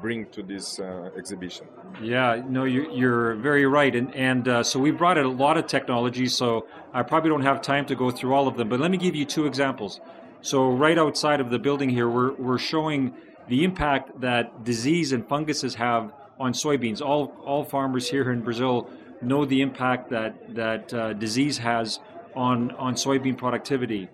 bring 0.00 0.26
to 0.26 0.42
this 0.42 0.78
uh, 0.78 1.10
exhibition? 1.16 1.66
Yeah, 2.02 2.42
no, 2.48 2.64
you're, 2.64 2.90
you're 2.90 3.34
very 3.36 3.66
right, 3.66 3.94
and 3.94 4.14
and 4.14 4.48
uh, 4.48 4.62
so 4.62 4.78
we 4.78 4.90
brought 4.90 5.18
in 5.18 5.24
a 5.24 5.30
lot 5.30 5.56
of 5.56 5.66
technology. 5.66 6.28
So 6.28 6.66
I 6.92 7.02
probably 7.02 7.30
don't 7.30 7.42
have 7.42 7.62
time 7.62 7.86
to 7.86 7.94
go 7.94 8.10
through 8.10 8.34
all 8.34 8.46
of 8.48 8.56
them, 8.56 8.68
but 8.68 8.80
let 8.80 8.90
me 8.90 8.98
give 8.98 9.14
you 9.14 9.24
two 9.24 9.46
examples. 9.46 10.00
So 10.40 10.70
right 10.70 10.98
outside 10.98 11.40
of 11.40 11.50
the 11.50 11.58
building 11.58 11.88
here, 11.88 12.08
we're 12.08 12.32
we're 12.32 12.58
showing 12.58 13.14
the 13.48 13.64
impact 13.64 14.20
that 14.20 14.64
disease 14.64 15.12
and 15.12 15.26
funguses 15.26 15.74
have 15.76 16.12
on 16.38 16.52
soybeans. 16.52 17.00
All 17.00 17.34
all 17.44 17.64
farmers 17.64 18.10
here 18.10 18.30
in 18.30 18.42
Brazil 18.42 18.90
know 19.22 19.44
the 19.44 19.60
impact 19.62 20.10
that 20.10 20.54
that 20.54 20.92
uh, 20.92 21.12
disease 21.14 21.58
has 21.58 22.00
on 22.34 22.72
on 22.72 22.94
soybean 22.94 23.36
productivity. 23.38 24.08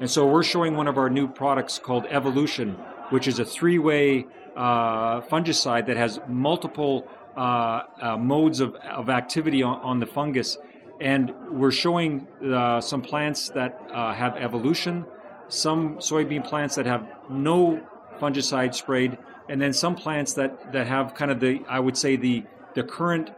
And 0.00 0.10
so 0.10 0.26
we're 0.26 0.42
showing 0.42 0.76
one 0.76 0.88
of 0.88 0.98
our 0.98 1.10
new 1.10 1.28
products 1.28 1.78
called 1.78 2.06
Evolution, 2.10 2.72
which 3.10 3.28
is 3.28 3.38
a 3.38 3.44
three-way 3.44 4.26
uh, 4.56 5.20
fungicide 5.22 5.86
that 5.86 5.96
has 5.96 6.20
multiple 6.28 7.06
uh, 7.36 7.82
uh 8.00 8.16
modes 8.18 8.60
of, 8.60 8.74
of 8.74 9.08
activity 9.08 9.62
on, 9.62 9.80
on, 9.80 10.00
the 10.00 10.06
fungus. 10.06 10.58
And 11.00 11.32
we're 11.50 11.72
showing 11.72 12.28
uh, 12.44 12.80
some 12.80 13.02
plants 13.02 13.48
that 13.50 13.80
have 13.92 14.36
evolution, 14.36 15.06
some 15.48 15.96
soybean 15.96 16.44
plants 16.44 16.76
that 16.76 16.86
have 16.86 17.08
no 17.30 17.80
fungicide 18.20 18.74
sprayed, 18.74 19.18
and 19.48 19.60
then 19.60 19.72
some 19.72 19.96
plants 19.96 20.34
that, 20.34 20.72
that 20.72 20.86
have 20.86 21.14
kind 21.14 21.30
of 21.30 21.40
the, 21.40 21.62
I 21.68 21.80
would 21.80 21.96
say, 21.96 22.16
the, 22.16 22.44
the 22.74 22.84
current 22.84 23.30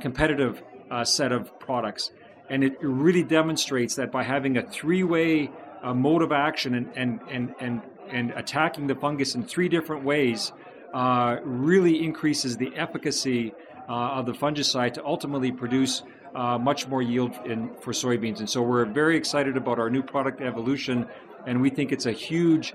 competitive 0.00 0.62
set 1.02 1.32
of 1.32 1.58
products. 1.58 2.10
And 2.48 2.62
it 2.62 2.78
really 2.80 3.22
demonstrates 3.22 3.96
that 3.96 4.12
by 4.12 4.22
having 4.22 4.56
a 4.56 4.62
three 4.62 5.02
way 5.02 5.50
uh, 5.84 5.92
mode 5.92 6.22
of 6.22 6.32
action 6.32 6.74
and, 6.74 6.90
and, 6.96 7.20
and, 7.30 7.54
and, 7.60 7.82
and 8.10 8.32
attacking 8.32 8.86
the 8.86 8.94
fungus 8.94 9.34
in 9.34 9.44
three 9.44 9.68
different 9.68 10.04
ways 10.04 10.52
uh, 10.92 11.38
really 11.42 12.04
increases 12.04 12.56
the 12.56 12.74
efficacy 12.76 13.52
uh, 13.88 13.92
of 13.92 14.26
the 14.26 14.32
fungicide 14.32 14.94
to 14.94 15.04
ultimately 15.04 15.52
produce 15.52 16.02
uh, 16.34 16.58
much 16.58 16.88
more 16.88 17.02
yield 17.02 17.32
in, 17.44 17.70
for 17.80 17.92
soybeans. 17.92 18.38
And 18.38 18.48
so 18.48 18.62
we're 18.62 18.84
very 18.84 19.16
excited 19.16 19.56
about 19.56 19.78
our 19.78 19.90
new 19.90 20.02
product 20.02 20.40
evolution, 20.40 21.06
and 21.46 21.60
we 21.60 21.70
think 21.70 21.92
it's 21.92 22.06
a 22.06 22.12
huge 22.12 22.74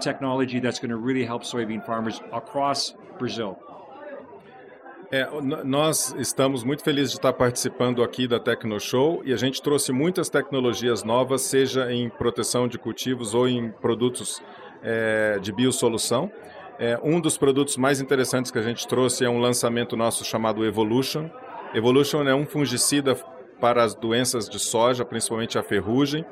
technology 0.00 0.58
that's 0.58 0.80
going 0.80 0.90
to 0.90 0.96
really 0.96 1.24
help 1.24 1.44
soybean 1.44 1.84
farmers 1.86 2.20
across 2.32 2.94
Brazil. 3.18 3.69
É, 5.12 5.28
nós 5.64 6.14
estamos 6.20 6.62
muito 6.62 6.84
felizes 6.84 7.10
de 7.10 7.18
estar 7.18 7.32
participando 7.32 8.00
aqui 8.00 8.28
da 8.28 8.38
Tecno 8.38 8.78
Show 8.78 9.22
e 9.24 9.32
a 9.32 9.36
gente 9.36 9.60
trouxe 9.60 9.90
muitas 9.90 10.28
tecnologias 10.28 11.02
novas, 11.02 11.42
seja 11.42 11.92
em 11.92 12.08
proteção 12.08 12.68
de 12.68 12.78
cultivos 12.78 13.34
ou 13.34 13.48
em 13.48 13.72
produtos 13.72 14.40
é, 14.84 15.40
de 15.40 15.50
biosolução. 15.50 16.30
É, 16.78 16.96
um 17.02 17.20
dos 17.20 17.36
produtos 17.36 17.76
mais 17.76 18.00
interessantes 18.00 18.52
que 18.52 18.58
a 18.58 18.62
gente 18.62 18.86
trouxe 18.86 19.24
é 19.24 19.28
um 19.28 19.40
lançamento 19.40 19.96
nosso 19.96 20.24
chamado 20.24 20.64
Evolution. 20.64 21.28
Evolution 21.74 22.22
é 22.28 22.34
um 22.34 22.46
fungicida 22.46 23.16
para 23.60 23.82
as 23.82 23.96
doenças 23.96 24.48
de 24.48 24.60
soja, 24.60 25.04
principalmente 25.04 25.58
a 25.58 25.62
ferrugem. 25.64 26.24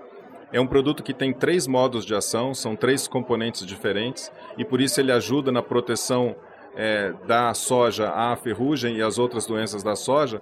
É 0.52 0.60
um 0.60 0.68
produto 0.68 1.02
que 1.02 1.12
tem 1.12 1.32
três 1.32 1.66
modos 1.66 2.06
de 2.06 2.14
ação, 2.14 2.54
são 2.54 2.76
três 2.76 3.08
componentes 3.08 3.66
diferentes 3.66 4.30
e 4.56 4.64
por 4.64 4.80
isso 4.80 5.00
ele 5.00 5.10
ajuda 5.10 5.50
na 5.50 5.62
proteção 5.62 6.36
é, 6.78 7.12
da 7.26 7.52
soja 7.54 8.08
à 8.10 8.36
ferrugem 8.36 8.96
e 8.96 9.02
as 9.02 9.18
outras 9.18 9.44
doenças 9.44 9.82
da 9.82 9.96
soja, 9.96 10.40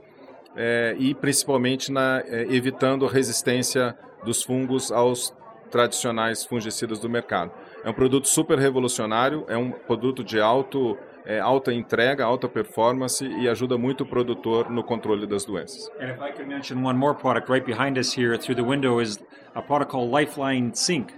é, 0.55 0.95
e 0.99 1.15
principalmente 1.15 1.91
na, 1.91 2.23
é, 2.27 2.43
evitando 2.51 3.07
a 3.07 3.11
resistência 3.11 3.97
dos 4.23 4.43
fungos 4.43 4.93
aos 4.93 5.35
tradicionais 5.71 6.45
fungicidas 6.45 6.99
do 6.99 7.09
mercado. 7.09 7.51
É 7.83 7.89
um 7.89 7.93
produto 7.93 8.29
super 8.29 8.59
revolucionário, 8.59 9.45
é 9.49 9.57
um 9.57 9.71
produto 9.71 10.23
de 10.23 10.39
alto, 10.39 10.97
é, 11.25 11.41
alta 11.41 11.73
entrega, 11.73 12.25
alta 12.25 12.49
performance 12.49 13.27
e 13.27 13.49
ajuda 13.49 13.79
muito 13.79 14.03
o 14.03 14.07
produtor 14.07 14.71
no 14.71 14.85
controle 14.85 15.27
das 15.27 15.45
doenças. 15.45 15.91
And 15.99 16.11
if 16.11 16.21
I 16.21 16.33
could 16.33 16.49
mention 16.49 16.85
one 16.85 16.99
more 16.99 17.15
product 17.15 17.51
right 17.51 17.67
behind 17.67 17.99
us 17.99 18.17
here 18.17 18.37
through 18.39 18.57
the 18.57 18.69
window 18.69 19.01
is 19.01 19.19
a 19.55 19.63
product 19.63 19.91
called 19.91 20.13
Lifeline 20.13 20.75
Sync. 20.75 21.13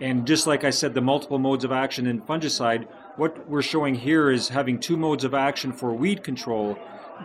And 0.00 0.24
just 0.24 0.46
like 0.46 0.64
I 0.64 0.70
said, 0.70 0.92
the 0.94 1.00
multiple 1.00 1.38
modes 1.38 1.64
of 1.64 1.72
action 1.72 2.06
in 2.06 2.20
fungicide, 2.20 2.86
what 3.18 3.48
we're 3.48 3.62
showing 3.62 3.96
here 3.96 4.30
is 4.30 4.48
having 4.48 4.78
two 4.78 4.96
modes 4.96 5.24
of 5.24 5.34
action 5.34 5.72
for 5.72 5.92
weed 5.92 6.22
control 6.22 6.78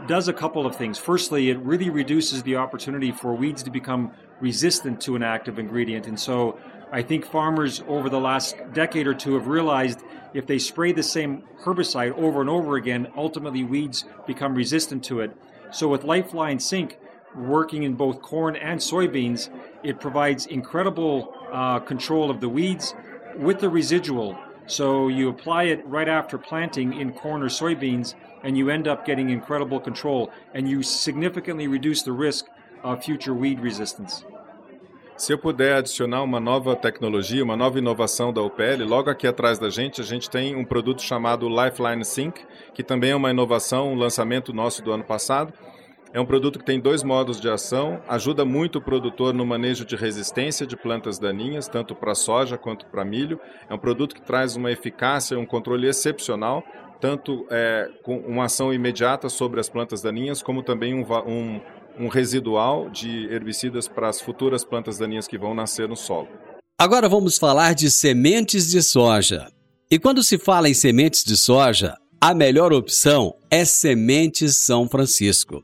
does 0.08 0.28
a 0.28 0.34
couple 0.34 0.66
of 0.66 0.76
things. 0.76 0.98
Firstly, 0.98 1.52
it 1.52 1.60
really 1.60 1.92
reduces 1.92 2.42
the 2.42 2.56
opportunity 2.56 3.12
for 3.12 3.36
weeds 3.36 3.62
to 3.62 3.70
become 3.70 4.12
resistant 4.40 5.00
to 5.02 5.16
an 5.16 5.22
active 5.22 5.60
ingredient. 5.60 6.08
And 6.08 6.20
so 6.20 6.58
I 6.92 7.04
think 7.04 7.28
farmers 7.28 7.84
over 7.88 8.10
the 8.10 8.20
last 8.20 8.56
decade 8.74 9.06
or 9.06 9.14
two 9.14 9.36
have 9.36 9.46
realized 9.46 10.00
if 10.34 10.48
they 10.48 10.58
spray 10.58 10.94
the 10.94 11.04
same 11.04 11.44
herbicide 11.64 12.18
over 12.18 12.42
and 12.42 12.50
over 12.50 12.76
again, 12.76 13.12
ultimately 13.16 13.64
weeds 13.64 14.04
become 14.26 14.56
resistant 14.56 15.04
to 15.04 15.20
it. 15.20 15.38
So 15.70 15.88
with 15.88 16.04
Lifeline 16.04 16.60
Sync 16.60 16.98
working 17.36 17.84
in 17.84 17.94
both 17.94 18.20
corn 18.20 18.56
and 18.56 18.80
soybeans, 18.80 19.50
it 19.84 20.00
provides 20.00 20.48
incredible 20.48 21.36
uh, 21.52 21.82
control 21.82 22.32
of 22.32 22.42
the 22.42 22.50
weeds 22.50 22.96
with 23.38 23.60
the 23.60 23.70
residual 23.70 24.40
so 24.68 25.10
you 25.10 25.30
apply 25.30 25.66
it 25.66 25.84
right 25.86 26.08
after 26.08 26.38
planting 26.38 26.94
in 26.94 27.12
corn 27.12 27.42
or 27.42 27.50
soybeans, 27.50 28.16
and 28.44 28.58
you 28.58 28.70
end 28.70 28.88
up 28.88 29.06
getting 29.06 29.30
incredible 29.30 29.80
control, 29.80 30.30
and 30.54 30.68
you 30.68 30.84
significantly 30.84 31.68
reduce 31.68 32.04
the 32.04 32.12
risk 32.12 32.48
of 32.84 33.04
future 33.04 33.34
weed 33.34 33.60
resistance. 33.62 34.26
Se 35.16 35.32
eu 35.32 35.38
puder 35.38 35.76
adicionar 35.76 36.24
uma 36.24 36.40
nova 36.40 36.76
tecnologia, 36.76 37.44
uma 37.44 37.56
nova 37.56 37.78
inovação 37.78 38.34
da 38.34 38.42
UPL, 38.42 38.84
logo 38.86 39.10
aqui 39.10 39.28
atrás 39.28 39.60
da 39.60 39.70
gente, 39.70 40.02
a 40.02 40.04
gente 40.04 40.30
tem 40.30 40.56
um 40.56 40.66
produto 40.66 41.04
chamado 41.04 41.48
Lifeline 41.48 42.04
Sync, 42.04 42.42
que 42.74 42.84
também 42.84 43.12
é 43.12 43.16
uma 43.16 43.30
inovação, 43.30 43.94
um 43.94 43.96
lançamento 43.96 44.52
nosso 44.52 44.84
do 44.84 44.92
ano 44.92 45.04
passado, 45.04 45.54
é 46.14 46.22
um 46.22 46.26
produto 46.28 46.60
que 46.60 46.66
tem 46.66 46.80
dois 46.80 47.02
modos 47.02 47.42
de 47.42 47.50
ação, 47.50 48.00
ajuda 48.08 48.46
muito 48.46 48.78
o 48.78 48.82
produtor 48.82 49.34
no 49.34 49.44
manejo 49.44 49.84
de 49.84 49.96
resistência 49.96 50.64
de 50.68 50.78
plantas 50.78 51.18
daninhas, 51.18 51.68
tanto 51.68 51.96
para 51.96 52.14
soja 52.14 52.56
quanto 52.56 52.86
para 52.86 53.04
milho. 53.04 53.40
É 53.68 53.74
um 53.74 53.80
produto 53.80 54.14
que 54.14 54.22
traz 54.22 54.56
uma 54.56 54.72
eficácia 54.72 55.34
e 55.34 55.38
um 55.40 55.46
controle 55.46 55.88
excepcional, 55.88 56.64
tanto 57.02 57.48
é, 57.50 57.90
com 58.04 58.18
uma 58.20 58.46
ação 58.46 58.72
imediata 58.72 59.28
sobre 59.28 59.60
as 59.60 59.68
plantas 59.68 60.04
daninhas, 60.04 60.44
como 60.44 60.62
também 60.62 60.94
um, 60.94 61.04
um, 61.28 61.62
um 62.00 62.08
residual 62.10 62.92
de 62.92 63.26
herbicidas 63.34 63.88
para 63.88 64.08
as 64.08 64.22
futuras 64.22 64.64
plantas 64.64 65.00
daninhas 65.00 65.28
que 65.28 65.38
vão 65.38 65.56
nascer 65.56 65.90
no 65.90 65.96
solo. 65.96 66.28
Agora 66.78 67.10
vamos 67.10 67.40
falar 67.40 67.74
de 67.74 67.90
sementes 67.90 68.70
de 68.70 68.84
soja. 68.84 69.48
E 69.90 69.98
quando 69.98 70.22
se 70.22 70.38
fala 70.38 70.70
em 70.70 70.76
sementes 70.76 71.24
de 71.24 71.36
soja, 71.36 71.96
a 72.22 72.36
melhor 72.36 72.72
opção 72.72 73.34
é 73.50 73.66
Sementes 73.66 74.58
São 74.58 74.88
Francisco. 74.88 75.64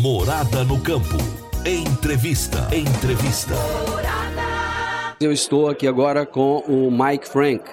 Morada 0.00 0.62
no 0.62 0.80
campo. 0.80 1.16
Entrevista. 1.66 2.68
Entrevista. 2.72 3.54
Eu 5.20 5.32
estou 5.32 5.68
aqui 5.68 5.88
agora 5.88 6.24
com 6.24 6.58
o 6.68 6.88
Mike 6.88 7.26
Frank, 7.28 7.64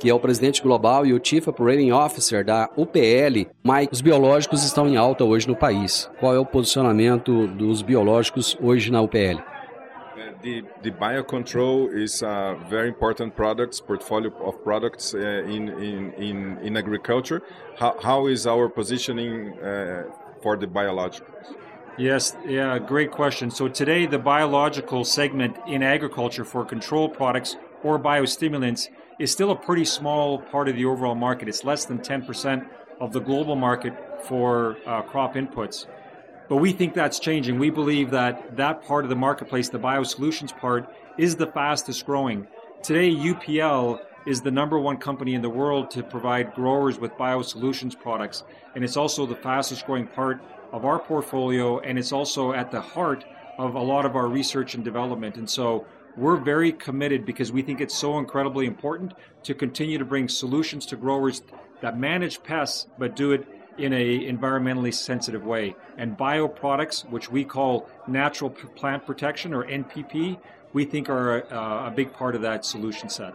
que 0.00 0.08
é 0.08 0.14
o 0.14 0.18
presidente 0.18 0.62
global 0.62 1.04
e 1.04 1.12
o 1.12 1.20
Chief 1.22 1.46
Operating 1.46 1.92
Officer 1.92 2.42
da 2.42 2.70
UPL. 2.74 3.50
Mike, 3.62 3.92
os 3.92 4.00
biológicos 4.00 4.64
estão 4.64 4.88
em 4.88 4.96
alta 4.96 5.24
hoje 5.24 5.46
no 5.46 5.54
país. 5.54 6.10
Qual 6.18 6.34
é 6.34 6.38
o 6.38 6.46
posicionamento 6.46 7.46
dos 7.48 7.82
biológicos 7.82 8.56
hoje 8.62 8.90
na 8.90 9.02
UPL? 9.02 9.42
The, 10.40 10.62
the 10.82 10.90
biocontrol 10.90 11.90
is 11.92 12.22
a 12.22 12.54
very 12.70 12.88
important 12.88 13.34
products 13.36 13.78
portfolio 13.78 14.32
of 14.40 14.56
products 14.64 15.12
uh, 15.12 15.18
in, 15.46 15.68
in, 15.68 16.12
in, 16.18 16.58
in 16.62 16.76
agriculture. 16.78 17.42
How, 17.78 17.94
how 18.02 18.26
is 18.26 18.46
our 18.46 18.70
positioning 18.70 19.52
uh, 19.58 20.04
for 20.42 20.56
the 20.56 20.66
biologicals? 20.66 21.63
Yes, 21.96 22.36
yeah, 22.44 22.76
great 22.80 23.12
question. 23.12 23.52
So 23.52 23.68
today, 23.68 24.06
the 24.06 24.18
biological 24.18 25.04
segment 25.04 25.56
in 25.68 25.80
agriculture 25.80 26.44
for 26.44 26.64
control 26.64 27.08
products 27.08 27.56
or 27.84 28.00
biostimulants 28.00 28.88
is 29.20 29.30
still 29.30 29.52
a 29.52 29.56
pretty 29.56 29.84
small 29.84 30.40
part 30.40 30.68
of 30.68 30.74
the 30.74 30.86
overall 30.86 31.14
market. 31.14 31.48
It's 31.48 31.62
less 31.62 31.84
than 31.84 32.00
10% 32.00 32.66
of 33.00 33.12
the 33.12 33.20
global 33.20 33.54
market 33.54 33.94
for 34.24 34.76
uh, 34.86 35.02
crop 35.02 35.36
inputs. 35.36 35.86
But 36.48 36.56
we 36.56 36.72
think 36.72 36.94
that's 36.94 37.20
changing. 37.20 37.60
We 37.60 37.70
believe 37.70 38.10
that 38.10 38.56
that 38.56 38.82
part 38.82 39.04
of 39.04 39.08
the 39.08 39.16
marketplace, 39.16 39.68
the 39.68 39.78
biosolutions 39.78 40.56
part, 40.56 40.92
is 41.16 41.36
the 41.36 41.46
fastest 41.46 42.04
growing. 42.06 42.48
Today, 42.82 43.14
UPL 43.14 44.00
is 44.26 44.40
the 44.40 44.50
number 44.50 44.80
one 44.80 44.96
company 44.96 45.34
in 45.34 45.42
the 45.42 45.50
world 45.50 45.90
to 45.92 46.02
provide 46.02 46.54
growers 46.54 46.98
with 46.98 47.12
biosolutions 47.12 47.98
products, 47.98 48.42
and 48.74 48.82
it's 48.82 48.96
also 48.96 49.26
the 49.26 49.36
fastest 49.36 49.86
growing 49.86 50.06
part 50.08 50.40
of 50.74 50.84
our 50.84 50.98
portfolio, 50.98 51.78
and 51.78 51.96
it's 51.96 52.10
also 52.10 52.52
at 52.52 52.72
the 52.72 52.80
heart 52.80 53.24
of 53.58 53.76
a 53.76 53.80
lot 53.80 54.04
of 54.04 54.16
our 54.16 54.26
research 54.26 54.74
and 54.74 54.84
development. 54.84 55.36
And 55.36 55.48
so 55.48 55.86
we're 56.16 56.36
very 56.36 56.72
committed 56.72 57.24
because 57.24 57.52
we 57.52 57.62
think 57.62 57.80
it's 57.80 57.94
so 57.94 58.18
incredibly 58.18 58.66
important 58.66 59.14
to 59.44 59.54
continue 59.54 59.98
to 59.98 60.04
bring 60.04 60.28
solutions 60.28 60.84
to 60.86 60.96
growers 60.96 61.42
that 61.80 61.96
manage 61.96 62.42
pests 62.42 62.88
but 62.98 63.14
do 63.14 63.30
it 63.30 63.46
in 63.78 63.92
a 63.92 64.20
environmentally 64.26 64.92
sensitive 64.92 65.44
way. 65.44 65.76
And 65.96 66.18
bioproducts, 66.18 67.08
which 67.08 67.30
we 67.30 67.44
call 67.44 67.88
natural 68.08 68.50
plant 68.50 69.06
protection 69.06 69.54
or 69.54 69.64
NPP, 69.64 70.38
we 70.72 70.84
think 70.84 71.08
are 71.08 71.42
a, 71.42 71.86
a 71.86 71.92
big 71.94 72.12
part 72.12 72.34
of 72.34 72.42
that 72.42 72.64
solution 72.64 73.08
set. 73.08 73.32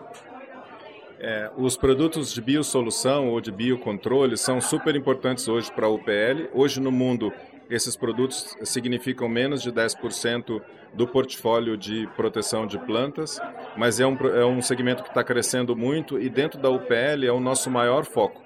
É, 1.21 1.51
os 1.57 1.75
produtos 1.75 2.31
de 2.31 2.41
biosolução 2.41 3.27
ou 3.27 3.41
de 3.41 3.51
biocontrole 3.51 4.37
são 4.37 4.61
super 4.61 4.95
importantes 4.95 5.49
hoje 5.49 5.69
para 5.69 5.85
a 5.85 5.89
UPL. 5.89 6.47
Hoje 6.53 6.79
no 6.79 6.93
mundo, 6.93 7.33
esses 7.69 7.97
produtos 7.97 8.55
significam 8.63 9.27
menos 9.27 9.61
de 9.61 9.69
10% 9.69 10.61
do 10.93 11.05
portfólio 11.05 11.75
de 11.75 12.07
proteção 12.15 12.65
de 12.65 12.79
plantas, 12.79 13.37
mas 13.75 13.99
é 13.99 14.07
um, 14.07 14.15
é 14.27 14.45
um 14.45 14.61
segmento 14.61 15.03
que 15.03 15.09
está 15.09 15.21
crescendo 15.21 15.75
muito 15.75 16.17
e 16.17 16.29
dentro 16.29 16.57
da 16.57 16.69
UPL 16.69 17.25
é 17.25 17.31
o 17.31 17.39
nosso 17.41 17.69
maior 17.69 18.05
foco. 18.05 18.41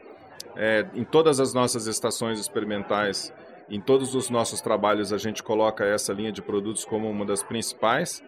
É, 0.55 0.88
em 0.95 1.03
todas 1.03 1.39
as 1.39 1.53
nossas 1.53 1.86
estações 1.86 2.39
experimentais, 2.39 3.31
em 3.69 3.79
todos 3.79 4.15
os 4.15 4.31
nossos 4.31 4.62
trabalhos, 4.62 5.13
a 5.13 5.17
gente 5.19 5.43
coloca 5.43 5.86
essa 5.86 6.12
linha 6.12 6.31
de 6.31 6.41
produtos 6.41 6.83
como 6.83 7.07
uma 7.07 7.23
das 7.23 7.43
principais 7.43 8.23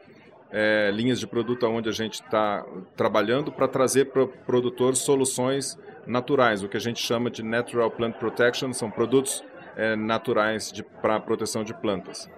é, 0.51 0.91
linhas 0.93 1.19
de 1.19 1.27
produto 1.27 1.65
onde 1.67 1.89
a 1.89 1.91
gente 1.91 2.15
está 2.15 2.65
trabalhando 2.95 3.51
para 3.51 3.67
trazer 3.67 4.05
para 4.05 4.23
o 4.23 4.27
produtor 4.27 4.95
soluções 4.95 5.77
naturais, 6.07 6.63
o 6.63 6.69
que 6.69 6.77
a 6.77 6.79
gente 6.79 7.01
chama 7.01 7.29
de 7.29 7.43
Natural 7.43 7.89
Plant 7.89 8.15
Protection, 8.15 8.71
são 8.73 8.89
produtos 8.89 9.43
é, 9.75 9.95
naturais 9.95 10.71
para 11.01 11.15
a 11.15 11.19
proteção 11.19 11.63
de 11.63 11.73
plantas. 11.73 12.29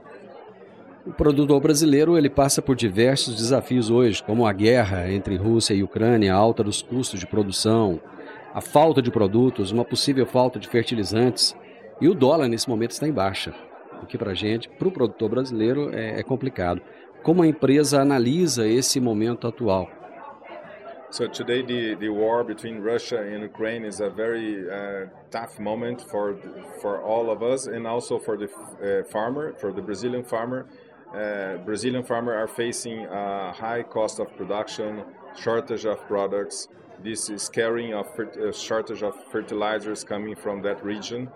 O 1.06 1.13
produtor 1.13 1.62
brasileiro 1.62 2.17
ele 2.17 2.30
passa 2.30 2.62
por 2.62 2.76
diversos 2.76 3.36
desafios 3.38 3.89
hoje, 3.89 4.22
como 4.22 4.46
a 4.46 4.52
guerra 4.52 5.10
entre 5.10 5.38
Rússia 5.38 5.74
e 5.74 5.82
Ucrânia, 5.82 6.34
a 6.34 6.38
alta 6.38 6.63
dos 6.63 6.82
custos 6.82 7.20
de 7.20 7.26
produção, 7.26 8.02
a 8.54 8.60
falta 8.60 9.02
de 9.02 9.10
produtos, 9.10 9.72
uma 9.72 9.86
possível 9.86 10.26
falta 10.26 10.60
de 10.60 10.67
fertilizantes 10.67 11.56
e 12.02 12.10
o 12.10 12.13
dólar 12.13 12.48
nesse 12.48 12.67
momento 12.67 12.91
está 12.91 13.08
em 13.08 13.13
baixa, 13.13 13.54
o 14.02 14.06
que 14.06 14.17
para 14.17 14.34
gente, 14.34 14.67
para 14.67 14.88
o 14.88 14.91
produtor 14.91 15.30
brasileiro, 15.30 15.89
é, 15.93 16.20
é 16.20 16.24
complicado. 16.24 16.82
Como 17.28 17.44
a 17.44 17.48
empresa 17.48 18.02
analisa 18.02 18.66
esse 18.66 19.02
momento 19.02 19.50
atual? 19.50 19.90
So 21.10 21.28
today 21.28 21.62
the, 21.62 21.96
the 21.96 22.08
war 22.08 22.42
between 22.42 22.80
Russia 22.80 23.18
and 23.18 23.44
Ukraine 23.44 23.84
is 23.84 24.00
a 24.00 24.10
very 24.10 24.63
uh, 24.63 25.08
tough 25.30 25.60
moment 25.60 26.06
for 26.10 26.38
for 26.82 27.04
all 27.04 27.30
of 27.30 27.44
us 27.44 27.68
and 27.68 27.86
also 27.86 28.18
for 28.18 28.38
the 28.38 28.46
uh, 28.48 29.04
farmer, 29.12 29.54
for 29.60 29.74
the 29.74 29.82
Brazilian 29.82 30.24
farmer. 30.24 30.68
Uh, 31.13 31.58
Brazilian 31.66 32.06
farmer 32.06 32.34
are 32.34 32.48
facing 32.48 33.06
a 33.08 33.52
high 33.52 33.84
cost 33.84 34.22
of 34.22 34.28
production, 34.38 35.04
shortage 35.36 35.86
of 35.86 35.98
products. 36.08 36.70
This 37.04 37.30
is 37.30 37.50
carrying 37.50 37.92
a 37.92 38.04
uh, 38.04 38.54
shortage 38.54 39.04
of 39.04 39.13
fertilizers 39.34 40.06
coming 40.06 40.38
from 40.38 40.62
that 40.62 40.82
region. 40.82 41.28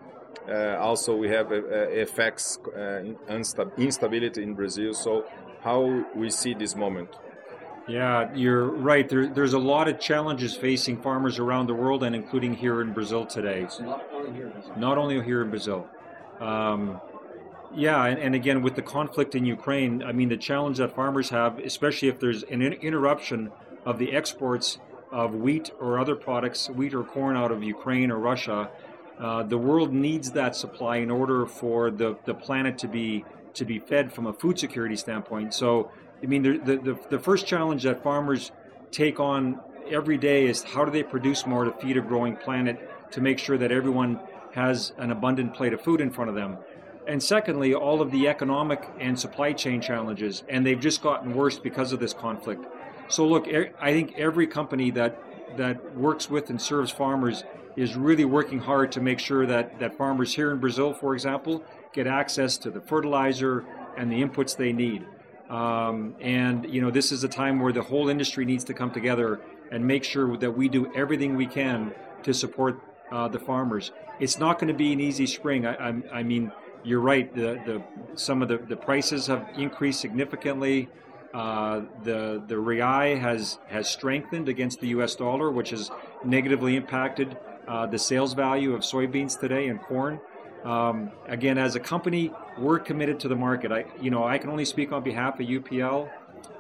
Uh, 0.49 0.77
also, 0.80 1.15
we 1.15 1.27
have 1.27 1.51
effects 1.51 2.58
uh, 2.75 3.04
instability 3.77 4.41
in 4.41 4.54
Brazil. 4.54 4.93
So 4.93 5.25
how 5.63 6.06
we 6.15 6.30
see 6.30 6.54
this 6.54 6.76
moment. 6.76 7.10
Yeah, 7.88 8.34
you're 8.34 8.69
right. 8.69 9.08
There, 9.08 9.28
there's 9.28 9.54
a 9.54 9.60
lot 9.60 9.88
of 9.88 10.00
challenges 10.00 10.56
facing 10.56 11.02
farmers 11.02 11.39
around 11.39 11.67
the 11.67 11.74
world, 11.74 12.04
and 12.04 12.15
including 12.15 12.54
here 12.56 12.82
in 12.82 12.93
Brazil 12.93 13.26
today. 13.26 13.67
not 13.80 14.06
only 14.13 14.34
here 14.34 14.45
in 14.47 14.52
Brazil. 14.52 14.74
Not 14.78 14.97
only 14.97 15.24
here 15.24 15.41
in 15.41 15.50
Brazil. 15.50 15.88
Um, 16.39 17.02
yeah, 17.74 18.06
and, 18.06 18.19
and, 18.19 18.36
again, 18.36 18.62
with 18.62 18.76
the 18.76 18.82
conflict 18.82 19.36
in 19.36 19.45
Ukraine, 19.45 20.04
I 20.04 20.12
mean, 20.12 20.30
the 20.30 20.38
challenge 20.38 20.78
that 20.78 20.93
farmers 20.93 21.30
have, 21.30 21.60
especially 21.60 22.10
if 22.10 22.19
there's 22.19 22.43
an 22.43 22.62
interruption 22.62 23.52
of 23.86 23.97
the 23.97 24.13
exports 24.13 24.78
of 25.12 25.36
wheat 25.36 25.71
or 25.80 26.00
other 26.00 26.15
products, 26.15 26.69
wheat 26.69 26.93
or 26.93 27.04
corn 27.04 27.36
out 27.36 27.52
of 27.52 27.63
Ukraine 27.63 28.12
or 28.12 28.17
Russia, 28.17 28.69
uh, 29.19 29.43
the 29.43 29.58
world 29.58 29.93
needs 29.93 30.32
that 30.32 30.56
supply 30.56 30.97
in 30.97 31.12
order 31.12 31.45
for 31.45 31.91
the, 31.91 32.17
the 32.26 32.34
planet 32.34 32.78
to 32.80 32.88
be 32.88 33.24
to 33.55 33.65
be 33.65 33.79
fed 33.79 34.13
from 34.13 34.27
a 34.27 34.33
food 34.33 34.59
security 34.59 34.95
standpoint. 34.95 35.53
So, 35.53 35.91
I 36.23 36.25
mean, 36.25 36.43
the, 36.43 36.77
the, 36.77 36.99
the 37.09 37.19
first 37.19 37.45
challenge 37.45 37.83
that 37.83 38.03
farmers 38.03 38.51
take 38.91 39.19
on 39.19 39.59
every 39.89 40.17
day 40.17 40.47
is 40.47 40.63
how 40.63 40.85
do 40.85 40.91
they 40.91 41.03
produce 41.03 41.45
more 41.45 41.65
to 41.65 41.71
feed 41.71 41.97
a 41.97 42.01
growing 42.01 42.35
planet 42.35 43.11
to 43.11 43.21
make 43.21 43.39
sure 43.39 43.57
that 43.57 43.71
everyone 43.71 44.19
has 44.53 44.93
an 44.97 45.11
abundant 45.11 45.53
plate 45.53 45.73
of 45.73 45.81
food 45.81 46.01
in 46.01 46.11
front 46.11 46.29
of 46.29 46.35
them. 46.35 46.57
And 47.07 47.21
secondly, 47.21 47.73
all 47.73 48.01
of 48.01 48.11
the 48.11 48.27
economic 48.27 48.87
and 48.99 49.19
supply 49.19 49.53
chain 49.53 49.81
challenges, 49.81 50.43
and 50.47 50.65
they've 50.65 50.79
just 50.79 51.01
gotten 51.01 51.33
worse 51.33 51.57
because 51.57 51.93
of 51.93 51.99
this 51.99 52.13
conflict. 52.13 52.65
So, 53.07 53.27
look, 53.27 53.47
I 53.47 53.91
think 53.91 54.17
every 54.17 54.47
company 54.47 54.91
that 54.91 55.21
that 55.57 55.97
works 55.97 56.29
with 56.29 56.49
and 56.49 56.61
serves 56.61 56.91
farmers 56.91 57.43
is 57.75 57.95
really 57.95 58.25
working 58.25 58.59
hard 58.59 58.91
to 58.93 59.01
make 59.01 59.19
sure 59.19 59.45
that, 59.45 59.79
that 59.79 59.97
farmers 59.97 60.33
here 60.33 60.51
in 60.51 60.59
Brazil, 60.59 60.93
for 60.93 61.13
example, 61.13 61.63
get 61.93 62.08
access 62.08 62.58
to 62.58 62.71
the 62.71 62.82
fertilizer 62.82 63.65
and 63.97 64.12
the 64.12 64.21
inputs 64.21 64.56
they 64.56 64.71
need. 64.73 65.06
Um, 65.49 66.15
and 66.21 66.65
you 66.73 66.82
know, 66.82 66.91
this 66.91 67.12
is 67.12 67.23
a 67.23 67.27
time 67.27 67.60
where 67.60 67.73
the 67.73 67.82
whole 67.82 68.08
industry 68.08 68.45
needs 68.45 68.63
to 68.65 68.73
come 68.73 68.91
together 68.91 69.41
and 69.71 69.86
make 69.86 70.04
sure 70.04 70.38
that 70.38 70.51
we 70.51 70.69
do 70.69 70.91
everything 70.95 71.36
we 71.36 71.47
can 71.47 71.93
to 72.23 72.34
support 72.34 72.80
uh, 73.12 73.27
the 73.27 73.39
farmers. 73.39 73.91
It's 74.19 74.39
not 74.39 74.60
going 74.60 74.69
to 74.69 74.73
be 74.73 74.93
an 74.93 75.01
easy 75.01 75.27
spring. 75.27 75.65
I, 75.65 75.89
I, 75.89 76.01
I 76.13 76.23
mean, 76.23 76.51
you're 76.84 77.01
right. 77.01 77.34
The, 77.34 77.60
the 77.65 77.84
some 78.15 78.41
of 78.41 78.47
the, 78.47 78.58
the 78.58 78.77
prices 78.77 79.27
have 79.27 79.49
increased 79.58 79.99
significantly. 79.99 80.89
Uh, 81.34 81.82
the 82.04 82.43
the 82.47 82.58
real 82.58 82.86
has 83.17 83.60
has 83.67 83.89
strengthened 83.89 84.49
against 84.49 84.82
the 84.82 84.88
U.S. 84.89 85.15
dollar, 85.15 85.51
which 85.51 85.69
has 85.69 85.89
negatively 86.23 86.75
impacted 86.75 87.38
uh, 87.67 87.86
the 87.86 87.99
sales 87.99 88.34
value 88.34 88.73
of 88.73 88.82
soybeans 88.82 89.39
today 89.39 89.67
and 89.67 89.82
corn. 89.82 90.19
Um, 90.63 91.12
again, 91.28 91.58
as 91.58 91.76
a 91.76 91.80
company, 91.80 92.32
we're 92.58 92.80
committed 92.80 93.19
to 93.21 93.28
the 93.28 93.36
market. 93.36 93.71
I, 93.71 93.86
you 94.00 94.12
know, 94.12 94.26
I 94.26 94.38
can 94.38 94.50
only 94.50 94.65
speak 94.65 94.91
on 94.91 95.04
behalf 95.04 95.39
of 95.39 95.47
UPL. 95.47 96.10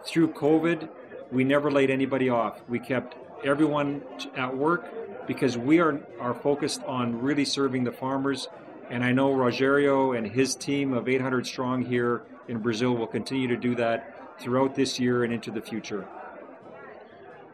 Through 0.03 0.33
COVID, 0.33 0.89
we 1.31 1.43
never 1.43 1.69
laid 1.69 1.89
anybody 1.91 2.29
off. 2.29 2.61
We 2.67 2.79
kept 2.79 3.15
everyone 3.45 4.01
at 4.35 4.55
work 4.55 5.27
because 5.27 5.57
we 5.57 5.79
are 5.79 6.01
are 6.19 6.33
focused 6.33 6.83
on 6.83 7.21
really 7.21 7.45
serving 7.45 7.83
the 7.83 7.91
farmers. 7.91 8.47
And 8.89 9.03
I 9.03 9.11
know 9.11 9.33
Rogerio 9.33 10.17
and 10.17 10.27
his 10.27 10.55
team 10.55 10.93
of 10.93 11.07
800 11.07 11.45
strong 11.45 11.85
here 11.85 12.23
in 12.47 12.59
Brazil 12.59 12.95
will 12.95 13.07
continue 13.07 13.47
to 13.47 13.55
do 13.55 13.75
that 13.75 14.39
throughout 14.39 14.75
this 14.75 14.99
year 14.99 15.23
and 15.23 15.31
into 15.31 15.51
the 15.51 15.61
future. 15.61 16.07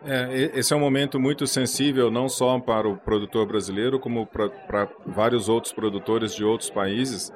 É, 0.06 0.52
esse 0.54 0.74
é 0.74 0.76
um 0.76 0.80
momento 0.80 1.20
muito 1.20 1.48
sensível, 1.48 2.12
não 2.12 2.30
só 2.30 2.60
para 2.60 2.88
o 2.88 2.98
produtor 2.98 3.46
brasileiro, 3.46 4.00
como 4.00 4.26
para, 4.26 4.90
vários 5.06 5.50
outros 5.50 5.74
produtores 5.74 6.36
de 6.36 6.44
outros 6.44 6.70
países. 6.70 7.34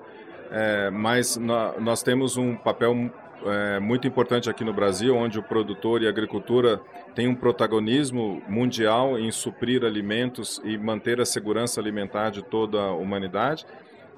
É, 0.51 0.89
mas 0.89 1.37
nós 1.37 2.03
temos 2.03 2.37
um 2.37 2.55
papel 2.55 3.11
é, 3.45 3.79
muito 3.79 4.07
importante 4.07 4.49
aqui 4.49 4.63
no 4.63 4.73
Brasil, 4.73 5.15
onde 5.15 5.39
o 5.39 5.43
produtor 5.43 6.01
e 6.01 6.07
a 6.07 6.09
agricultura 6.09 6.79
têm 7.15 7.27
um 7.27 7.35
protagonismo 7.35 8.41
mundial 8.47 9.17
em 9.17 9.31
suprir 9.31 9.83
alimentos 9.83 10.61
e 10.63 10.77
manter 10.77 11.19
a 11.19 11.25
segurança 11.25 11.79
alimentar 11.79 12.29
de 12.29 12.43
toda 12.43 12.79
a 12.79 12.91
humanidade. 12.93 13.65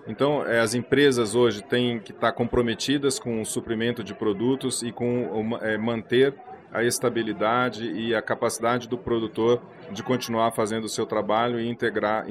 Então, 0.08 0.46
é, 0.46 0.60
as 0.60 0.74
empresas 0.74 1.34
hoje 1.34 1.64
têm 1.64 2.00
que 2.00 2.12
estar 2.12 2.34
comprometidas 2.34 3.18
com 3.18 3.42
o 3.42 3.46
suprimento 3.46 4.04
de 4.04 4.14
produtos 4.14 4.84
e 4.84 4.92
com 4.92 5.58
é, 5.62 5.78
manter 5.78 6.36
a 6.74 6.84
estabilidade 6.84 7.92
e 7.92 8.16
a 8.16 8.22
capacidade 8.22 8.90
do 8.90 8.98
produtor 8.98 9.62
de 9.92 10.02
continuar 10.02 10.52
fazendo 10.52 10.86
o 10.86 10.90
seu 10.90 11.06
trabalho 11.06 11.60
e 11.60 11.70
integrar, 11.70 12.26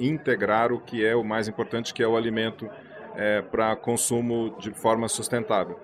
integrar 0.00 0.72
o 0.72 0.80
que 0.80 1.06
é 1.06 1.14
o 1.14 1.22
mais 1.22 1.46
importante, 1.46 1.94
que 1.94 2.02
é 2.02 2.08
o 2.08 2.16
alimento 2.16 2.68
é, 3.14 3.40
para 3.40 3.76
consumo 3.76 4.54
de 4.58 4.72
forma 4.72 5.08
sustentável. 5.08 5.78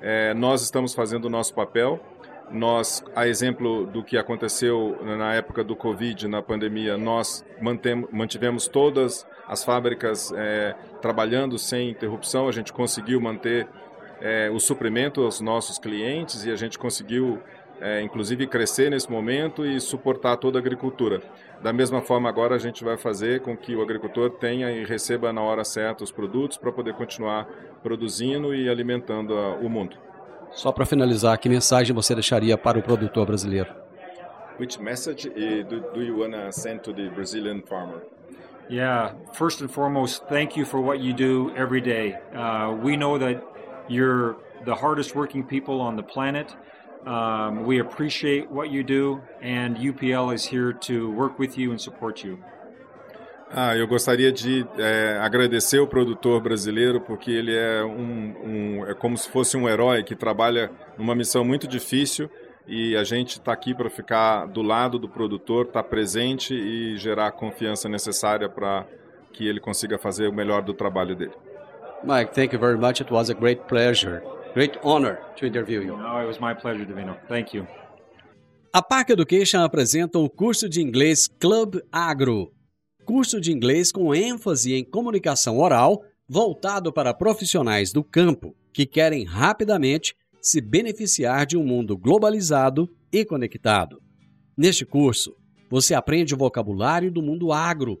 É, 0.00 0.32
nós 0.32 0.62
estamos 0.62 0.94
fazendo 0.94 1.26
o 1.26 1.28
nosso 1.28 1.54
papel. 1.54 2.00
Nós, 2.50 3.04
a 3.14 3.28
exemplo 3.28 3.86
do 3.86 4.02
que 4.02 4.16
aconteceu 4.16 4.98
na 5.02 5.34
época 5.34 5.62
do 5.62 5.76
Covid, 5.76 6.26
na 6.26 6.42
pandemia, 6.42 6.96
nós 6.96 7.44
mantemos, 7.60 8.08
mantivemos 8.10 8.66
todas 8.66 9.26
as 9.46 9.62
fábricas 9.62 10.32
é, 10.34 10.74
trabalhando 11.00 11.58
sem 11.58 11.90
interrupção. 11.90 12.48
A 12.48 12.52
gente 12.52 12.72
conseguiu 12.72 13.20
manter 13.20 13.68
é, 14.20 14.50
o 14.50 14.60
suprimento 14.60 15.22
aos 15.22 15.40
nossos 15.40 15.78
clientes 15.78 16.44
e 16.44 16.50
a 16.50 16.56
gente 16.56 16.78
conseguiu, 16.78 17.40
é, 17.80 18.00
inclusive, 18.02 18.46
crescer 18.46 18.90
nesse 18.90 19.10
momento 19.10 19.64
e 19.64 19.80
suportar 19.80 20.36
toda 20.36 20.58
a 20.58 20.60
agricultura. 20.60 21.22
Da 21.62 21.72
mesma 21.72 22.00
forma, 22.00 22.28
agora 22.28 22.54
a 22.54 22.58
gente 22.58 22.84
vai 22.84 22.96
fazer 22.96 23.40
com 23.40 23.56
que 23.56 23.74
o 23.74 23.82
agricultor 23.82 24.30
tenha 24.30 24.70
e 24.70 24.84
receba 24.84 25.32
na 25.32 25.42
hora 25.42 25.64
certa 25.64 26.04
os 26.04 26.12
produtos 26.12 26.56
para 26.56 26.72
poder 26.72 26.94
continuar 26.94 27.48
produzindo 27.82 28.54
e 28.54 28.68
alimentando 28.68 29.36
a, 29.36 29.56
o 29.56 29.68
mundo. 29.68 29.96
Só 30.52 30.72
para 30.72 30.84
finalizar, 30.84 31.38
que 31.38 31.48
mensagem 31.48 31.94
você 31.94 32.14
deixaria 32.14 32.58
para 32.58 32.78
o 32.78 32.82
produtor 32.82 33.26
brasileiro? 33.26 33.70
Which 34.58 34.80
message 34.80 35.30
do, 35.30 35.80
do 35.94 36.02
you 36.02 36.18
want 36.18 36.32
to 36.32 36.52
send 36.52 36.80
to 36.80 36.92
the 36.92 37.08
Brazilian 37.08 37.62
farmer? 37.62 38.02
Yeah, 38.70 39.14
first 39.32 39.62
and 39.62 39.68
foremost, 39.68 40.22
thank 40.28 40.56
you 40.56 40.64
for 40.64 40.80
what 40.80 41.00
you 41.00 41.12
do 41.12 41.50
every 41.56 41.80
day. 41.80 42.16
Uh, 42.32 42.76
we 42.80 42.96
know 42.96 43.18
that 43.18 43.42
You're 43.90 44.36
the 44.64 44.74
hardest 44.74 45.16
working 45.16 45.42
people 45.42 45.80
on 45.80 45.96
the 45.96 46.04
planet. 46.04 46.54
Um, 47.04 47.64
we 47.64 47.80
appreciate 47.80 48.48
what 48.48 48.70
you 48.70 48.84
do, 48.84 49.20
and 49.42 49.76
UPL 49.76 50.32
is 50.32 50.44
here 50.44 50.72
to 50.72 51.10
work 51.10 51.40
with 51.40 51.58
you 51.58 51.72
and 51.72 51.80
support 51.80 52.24
you. 52.24 52.38
Ah, 53.52 53.76
eu 53.76 53.88
gostaria 53.88 54.30
de 54.30 54.64
é, 54.78 55.18
agradecer 55.20 55.80
o 55.80 55.86
produtor 55.88 56.40
brasileiro 56.40 57.00
porque 57.00 57.32
ele 57.32 57.52
é 57.52 57.82
um, 57.82 58.78
um, 58.78 58.86
é 58.86 58.94
como 58.94 59.18
se 59.18 59.28
fosse 59.28 59.56
um 59.56 59.68
herói 59.68 60.04
que 60.04 60.14
trabalha 60.14 60.70
numa 60.96 61.16
missão 61.16 61.44
muito 61.44 61.66
difícil 61.66 62.30
e 62.68 62.94
a 62.94 63.02
gente 63.02 63.40
está 63.40 63.52
aqui 63.52 63.74
para 63.74 63.90
ficar 63.90 64.46
do 64.46 64.62
lado 64.62 65.00
do 65.00 65.08
produtor, 65.08 65.66
estar 65.66 65.82
tá 65.82 65.88
presente 65.88 66.54
e 66.54 66.96
gerar 66.96 67.26
a 67.26 67.32
confiança 67.32 67.88
necessária 67.88 68.48
para 68.48 68.86
que 69.32 69.48
ele 69.48 69.58
consiga 69.58 69.98
fazer 69.98 70.28
o 70.28 70.32
melhor 70.32 70.62
do 70.62 70.72
trabalho 70.72 71.16
dele. 71.16 71.34
Mike, 72.02 72.32
thank 72.34 72.52
you 72.52 72.58
very 72.58 72.78
much. 72.78 73.00
It 73.00 73.10
was 73.10 73.28
a 73.30 73.34
great 73.34 73.66
pleasure, 73.68 74.22
great 74.54 74.78
honor 74.82 75.18
to 75.36 75.46
interview 75.46 75.80
you. 75.80 75.96
No, 75.96 76.20
it 76.20 76.26
was 76.26 76.40
my 76.40 76.54
pleasure, 76.54 76.84
Divino. 76.84 77.16
Thank 77.28 77.54
you. 77.54 77.66
A 78.72 78.80
Park 78.80 79.10
Education 79.10 79.62
apresenta 79.62 80.18
o 80.18 80.30
curso 80.30 80.68
de 80.68 80.80
inglês 80.80 81.26
Club 81.26 81.80
Agro, 81.90 82.52
curso 83.04 83.40
de 83.40 83.52
inglês 83.52 83.90
com 83.90 84.14
ênfase 84.14 84.72
em 84.72 84.84
comunicação 84.84 85.58
oral, 85.58 86.04
voltado 86.28 86.92
para 86.92 87.12
profissionais 87.12 87.92
do 87.92 88.04
campo 88.04 88.54
que 88.72 88.86
querem 88.86 89.24
rapidamente 89.24 90.14
se 90.40 90.60
beneficiar 90.60 91.44
de 91.44 91.56
um 91.56 91.64
mundo 91.64 91.98
globalizado 91.98 92.88
e 93.12 93.24
conectado. 93.24 94.00
Neste 94.56 94.86
curso, 94.86 95.34
você 95.68 95.92
aprende 95.92 96.34
o 96.34 96.38
vocabulário 96.38 97.10
do 97.10 97.20
mundo 97.20 97.52
agro 97.52 98.00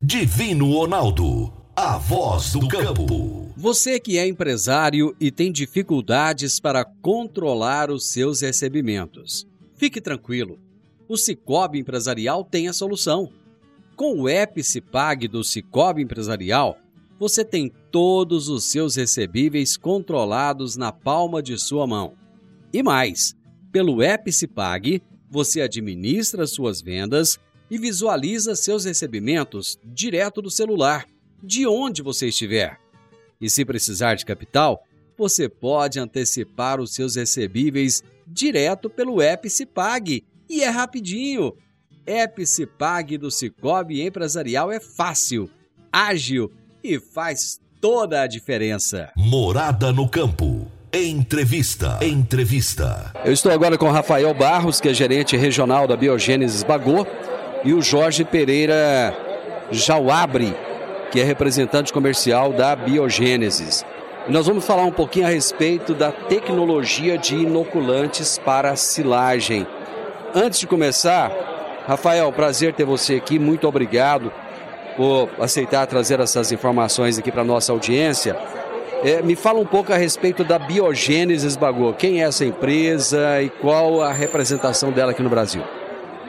Divino 0.01 0.73
Ronaldo, 0.73 1.53
a 1.75 1.97
voz 1.97 2.53
do 2.53 2.67
campo. 2.67 3.51
Você 3.55 3.99
que 3.99 4.17
é 4.17 4.27
empresário 4.27 5.15
e 5.19 5.31
tem 5.31 5.51
dificuldades 5.51 6.59
para 6.59 6.83
controlar 6.83 7.89
os 7.89 8.11
seus 8.11 8.41
recebimentos, 8.41 9.47
fique 9.75 10.01
tranquilo 10.01 10.59
o 11.13 11.17
Cicobi 11.17 11.77
Empresarial 11.77 12.43
tem 12.43 12.67
a 12.67 12.73
solução. 12.73 13.31
Com 13.95 14.21
o 14.21 14.27
Epicipag 14.27 15.27
do 15.27 15.43
Cicobi 15.43 16.01
Empresarial, 16.01 16.75
você 17.19 17.45
tem 17.45 17.71
todos 17.91 18.49
os 18.49 18.63
seus 18.63 18.95
recebíveis 18.95 19.77
controlados 19.77 20.75
na 20.75 20.91
palma 20.91 21.43
de 21.43 21.55
sua 21.59 21.85
mão. 21.85 22.15
E 22.73 22.81
mais, 22.81 23.35
pelo 23.71 24.01
Epicipag, 24.01 25.03
você 25.29 25.61
administra 25.61 26.47
suas 26.47 26.81
vendas 26.81 27.39
e 27.69 27.77
visualiza 27.77 28.55
seus 28.55 28.85
recebimentos 28.85 29.77
direto 29.85 30.41
do 30.41 30.49
celular, 30.49 31.05
de 31.43 31.67
onde 31.67 32.01
você 32.01 32.29
estiver. 32.29 32.79
E 33.39 33.51
se 33.51 33.63
precisar 33.63 34.15
de 34.15 34.25
capital, 34.25 34.81
você 35.15 35.47
pode 35.47 35.99
antecipar 35.99 36.81
os 36.81 36.95
seus 36.95 37.15
recebíveis 37.15 38.03
direto 38.25 38.89
pelo 38.89 39.21
Epicipag 39.21 40.23
e 40.53 40.63
é 40.63 40.69
rapidinho. 40.69 41.53
Epicipag 42.05 43.17
do 43.17 43.31
Cicobi 43.31 44.05
Empresarial 44.05 44.71
é 44.71 44.79
fácil, 44.79 45.49
ágil 45.91 46.51
e 46.83 46.99
faz 46.99 47.59
toda 47.81 48.21
a 48.21 48.27
diferença. 48.27 49.09
Morada 49.17 49.91
no 49.91 50.07
campo. 50.07 50.67
Entrevista. 50.93 51.97
Entrevista. 52.01 53.11
Eu 53.25 53.33
estou 53.33 53.51
agora 53.51 53.77
com 53.77 53.89
Rafael 53.89 54.31
Barros, 54.33 54.79
que 54.79 54.89
é 54.89 54.93
gerente 54.93 55.35
regional 55.35 55.87
da 55.87 55.97
Biogênesis 55.97 56.61
Bagô, 56.61 57.07
e 57.63 57.73
o 57.73 57.81
Jorge 57.81 58.23
Pereira 58.23 59.17
Jauabre, 59.71 60.53
que 61.11 61.19
é 61.19 61.23
representante 61.23 61.91
comercial 61.91 62.53
da 62.53 62.75
Biogênesis. 62.75 63.83
Nós 64.27 64.45
vamos 64.45 64.65
falar 64.65 64.83
um 64.83 64.91
pouquinho 64.91 65.25
a 65.25 65.29
respeito 65.29 65.95
da 65.95 66.11
tecnologia 66.11 67.17
de 67.17 67.35
inoculantes 67.35 68.37
para 68.37 68.75
silagem. 68.75 69.65
Antes 70.35 70.59
de 70.59 70.65
começar, 70.65 71.31
Rafael, 71.87 72.31
prazer 72.31 72.73
ter 72.73 72.85
você 72.85 73.15
aqui. 73.15 73.37
Muito 73.37 73.67
obrigado 73.67 74.33
por 74.97 75.29
aceitar 75.39 75.85
trazer 75.85 76.19
essas 76.19 76.51
informações 76.51 77.19
aqui 77.19 77.31
para 77.31 77.43
nossa 77.43 77.71
audiência. 77.71 78.35
É, 79.03 79.21
me 79.21 79.35
fala 79.35 79.59
um 79.59 79.65
pouco 79.65 79.93
a 79.93 79.95
respeito 79.95 80.43
da 80.43 80.57
Biogênesis 80.57 81.55
Bagô. 81.55 81.93
Quem 81.93 82.23
é 82.23 82.25
essa 82.25 82.43
empresa 82.43 83.43
e 83.43 83.49
qual 83.49 84.01
a 84.01 84.11
representação 84.11 84.91
dela 84.91 85.11
aqui 85.11 85.21
no 85.21 85.29
Brasil? 85.29 85.61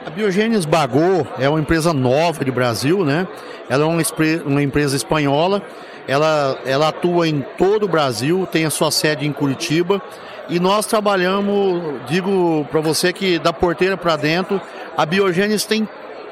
A 0.05 0.11
Biogênesis 0.11 0.65
Bagô 0.65 1.25
é 1.39 1.49
uma 1.49 1.59
empresa 1.59 1.91
nova 1.91 2.45
de 2.45 2.51
Brasil, 2.51 3.03
né? 3.03 3.27
Ela 3.67 3.85
é 3.85 3.87
uma, 3.87 4.03
uma 4.45 4.61
empresa 4.61 4.95
espanhola. 4.95 5.63
Ela, 6.07 6.59
ela 6.63 6.89
atua 6.89 7.27
em 7.27 7.43
todo 7.57 7.85
o 7.85 7.87
Brasil, 7.87 8.47
tem 8.51 8.65
a 8.65 8.69
sua 8.69 8.91
sede 8.91 9.25
em 9.25 9.33
Curitiba. 9.33 9.99
E 10.49 10.59
nós 10.59 10.85
trabalhamos, 10.85 12.01
digo 12.07 12.65
para 12.69 12.79
você 12.81 13.11
que 13.11 13.39
da 13.39 13.51
porteira 13.51 13.97
para 13.97 14.15
dentro, 14.15 14.61
a 14.95 15.05
Biogênesis 15.05 15.65
tem 15.65 15.87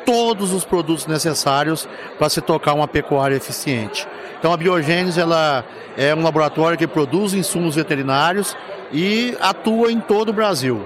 todos 0.06 0.54
os 0.54 0.64
produtos 0.64 1.08
necessários 1.08 1.88
para 2.18 2.30
se 2.30 2.42
tocar 2.42 2.74
uma 2.74 2.88
pecuária 2.88 3.36
eficiente. 3.36 4.08
Então 4.38 4.54
a 4.54 4.58
Biogênese 4.58 5.20
ela 5.20 5.66
é 5.98 6.14
um 6.14 6.22
laboratório 6.22 6.78
que 6.78 6.88
produz 6.88 7.34
insumos 7.34 7.76
veterinários 7.76 8.56
e 8.92 9.36
atua 9.40 9.92
em 9.92 10.00
todo 10.00 10.30
o 10.30 10.34
Brasil. 10.34 10.86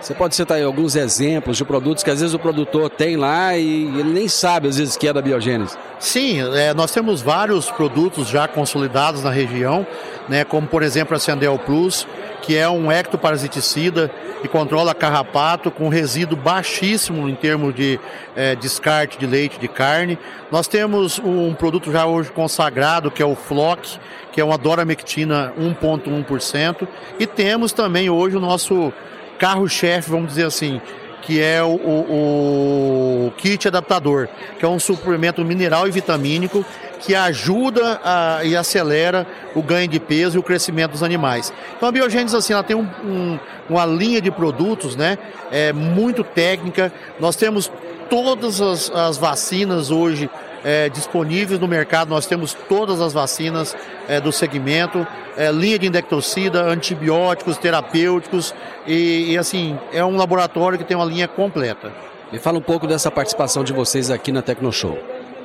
Você 0.00 0.14
pode 0.14 0.36
citar 0.36 0.58
aí 0.58 0.62
alguns 0.62 0.94
exemplos 0.94 1.56
de 1.56 1.64
produtos 1.64 2.04
que 2.04 2.10
às 2.10 2.20
vezes 2.20 2.34
o 2.34 2.38
produtor 2.38 2.88
tem 2.90 3.16
lá 3.16 3.56
e 3.56 3.86
ele 3.98 4.12
nem 4.12 4.28
sabe 4.28 4.68
às 4.68 4.76
vezes 4.76 4.96
que 4.96 5.08
é 5.08 5.12
da 5.12 5.20
biogênese. 5.20 5.76
Sim, 5.98 6.40
é, 6.54 6.72
nós 6.74 6.92
temos 6.92 7.22
vários 7.22 7.70
produtos 7.70 8.28
já 8.28 8.46
consolidados 8.46 9.24
na 9.24 9.30
região, 9.30 9.86
né, 10.28 10.44
como 10.44 10.66
por 10.66 10.82
exemplo 10.82 11.16
a 11.16 11.18
Ciandel 11.18 11.58
Plus, 11.58 12.06
que 12.46 12.56
é 12.56 12.68
um 12.68 12.92
ectoparasiticida 12.92 14.08
que 14.40 14.46
controla 14.46 14.94
carrapato 14.94 15.68
com 15.68 15.88
resíduo 15.88 16.38
baixíssimo 16.38 17.28
em 17.28 17.34
termos 17.34 17.74
de 17.74 17.98
é, 18.36 18.54
descarte 18.54 19.18
de 19.18 19.26
leite 19.26 19.58
de 19.58 19.66
carne. 19.66 20.16
Nós 20.48 20.68
temos 20.68 21.18
um 21.18 21.52
produto 21.54 21.90
já 21.90 22.06
hoje 22.06 22.30
consagrado 22.30 23.10
que 23.10 23.20
é 23.20 23.26
o 23.26 23.34
Flock, 23.34 23.98
que 24.30 24.40
é 24.40 24.44
uma 24.44 24.56
doramectina 24.56 25.52
1,1%, 25.58 26.86
e 27.18 27.26
temos 27.26 27.72
também 27.72 28.08
hoje 28.08 28.36
o 28.36 28.40
nosso 28.40 28.92
carro-chefe, 29.40 30.08
vamos 30.08 30.28
dizer 30.28 30.46
assim, 30.46 30.80
que 31.26 31.42
é 31.42 31.60
o, 31.60 31.74
o, 31.74 33.26
o, 33.26 33.32
kit 33.36 33.66
adaptador, 33.66 34.28
que 34.58 34.64
é 34.64 34.68
um 34.68 34.78
suplemento 34.78 35.44
mineral 35.44 35.88
e 35.88 35.90
vitamínico 35.90 36.64
que 37.00 37.16
ajuda 37.16 38.00
a, 38.04 38.44
e 38.44 38.56
acelera 38.56 39.26
o 39.52 39.60
ganho 39.60 39.88
de 39.88 39.98
peso 39.98 40.36
e 40.36 40.38
o 40.38 40.42
crescimento 40.42 40.92
dos 40.92 41.02
animais. 41.02 41.52
Então 41.76 41.88
a 41.88 41.92
Biogênesis 41.92 42.34
assim, 42.34 42.52
ela 42.52 42.62
tem 42.62 42.76
um, 42.76 42.88
um, 43.04 43.38
uma 43.68 43.84
linha 43.84 44.20
de 44.20 44.30
produtos, 44.30 44.94
né, 44.94 45.18
é 45.50 45.72
muito 45.72 46.22
técnica. 46.22 46.92
Nós 47.18 47.34
temos 47.34 47.70
todas 48.08 48.60
as, 48.60 48.88
as 48.90 49.18
vacinas 49.18 49.90
hoje 49.90 50.30
é, 50.66 50.88
disponíveis 50.88 51.60
no 51.60 51.68
mercado. 51.68 52.08
Nós 52.08 52.26
temos 52.26 52.52
todas 52.52 53.00
as 53.00 53.12
vacinas 53.12 53.76
é, 54.08 54.20
do 54.20 54.32
segmento, 54.32 55.06
é, 55.36 55.52
linha 55.52 55.78
de 55.78 55.86
indectocida, 55.86 56.60
antibióticos, 56.62 57.56
terapêuticos 57.56 58.52
e, 58.84 59.32
e, 59.32 59.38
assim 59.38 59.78
é 59.92 60.04
um 60.04 60.16
laboratório 60.16 60.76
que 60.76 60.82
tem 60.82 60.96
uma 60.96 61.06
linha 61.06 61.28
completa. 61.28 61.92
Me 62.32 62.40
fala 62.40 62.58
um 62.58 62.62
pouco 62.62 62.84
dessa 62.88 63.12
participação 63.12 63.62
de 63.62 63.72
vocês 63.72 64.10
aqui 64.10 64.32
na 64.32 64.42
Tecnoshow. 64.42 64.98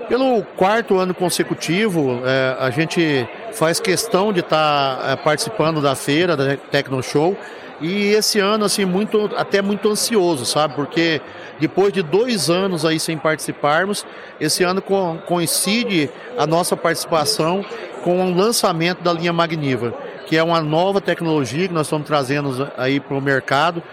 Pelo 0.10 0.42
quarto 0.58 0.98
ano 0.98 1.14
consecutivo, 1.14 2.20
é, 2.26 2.58
a 2.60 2.72
gente 2.72 3.28
faz 3.54 3.80
questão 3.80 4.34
de 4.34 4.40
estar 4.40 4.98
tá, 4.98 5.12
é, 5.12 5.16
participando 5.16 5.80
da 5.80 5.94
feira 5.94 6.36
da 6.36 6.58
Tecnoshow 6.58 7.38
e 7.80 8.08
esse 8.14 8.40
ano 8.40 8.66
assim 8.66 8.86
muito 8.86 9.30
até 9.38 9.62
muito 9.62 9.88
ansioso, 9.88 10.46
sabe? 10.46 10.74
Porque 10.74 11.22
depois 11.62 11.94
de 11.94 12.02
dois 12.02 12.50
anos 12.50 12.84
aí 12.84 13.00
sem 13.00 13.16
participarmos, 13.18 14.04
esse 14.40 14.64
ano 14.64 14.82
co 14.82 15.20
coincide 15.28 16.10
a 16.36 16.48
nossa 16.48 16.76
participação 16.76 17.64
com 18.04 18.26
o 18.26 18.36
lançamento 18.36 19.04
da 19.04 19.14
linha 19.14 19.32
Magniva, 19.32 19.94
que 20.26 20.36
é 20.36 20.42
uma 20.42 20.60
nova 20.60 21.00
tecnologia 21.00 21.68
que 21.68 21.74
nós 21.74 21.86
estamos 21.86 22.08
trazendo 22.08 22.68
aí 22.76 23.00
para 23.00 23.16
o 23.16 23.22
mercado, 23.22 23.84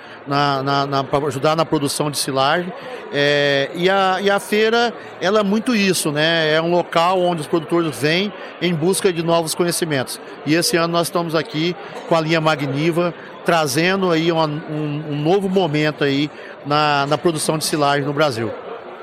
para 1.11 1.27
ajudar 1.27 1.55
na 1.55 1.67
produção 1.67 2.11
de 2.11 2.17
silagem. 2.17 2.73
É, 3.13 3.71
e, 3.75 3.91
a, 3.91 4.19
e 4.23 4.31
a 4.31 4.41
feira, 4.41 4.95
ela 5.21 5.41
é 5.41 5.43
muito 5.43 5.77
isso, 5.77 6.11
né? 6.11 6.51
É 6.51 6.63
um 6.63 6.71
local 6.71 7.21
onde 7.21 7.43
os 7.43 7.47
produtores 7.47 7.99
vêm 7.99 8.33
em 8.63 8.75
busca 8.75 9.13
de 9.13 9.23
novos 9.23 9.55
conhecimentos. 9.55 10.19
E 10.47 10.55
esse 10.55 10.77
ano 10.77 10.93
nós 10.93 11.09
estamos 11.09 11.35
aqui 11.35 11.77
com 12.09 12.15
a 12.15 12.21
linha 12.21 12.41
Magniva, 12.41 13.13
trazendo 13.49 14.11
aí 14.11 14.31
uma, 14.31 14.45
um, 14.45 15.05
um 15.09 15.17
novo 15.23 15.49
momento 15.49 16.05
aí 16.05 16.31
na, 16.67 17.07
na 17.07 17.17
produção 17.17 17.57
de 17.57 17.65
silagem 17.65 18.05
no 18.05 18.13
Brasil. 18.13 18.53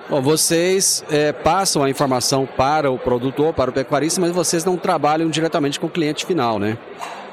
Bom, 0.07 0.21
vocês 0.21 1.03
é, 1.09 1.31
passam 1.31 1.83
a 1.83 1.89
informação 1.89 2.47
para 2.55 2.91
o 2.91 2.99
produtor, 2.99 3.55
para 3.55 3.71
o 3.71 3.73
pecuarista, 3.73 4.21
mas 4.21 4.29
vocês 4.29 4.63
não 4.63 4.77
trabalham 4.77 5.31
diretamente 5.31 5.79
com 5.79 5.87
o 5.87 5.89
cliente 5.89 6.27
final, 6.27 6.59
né? 6.59 6.77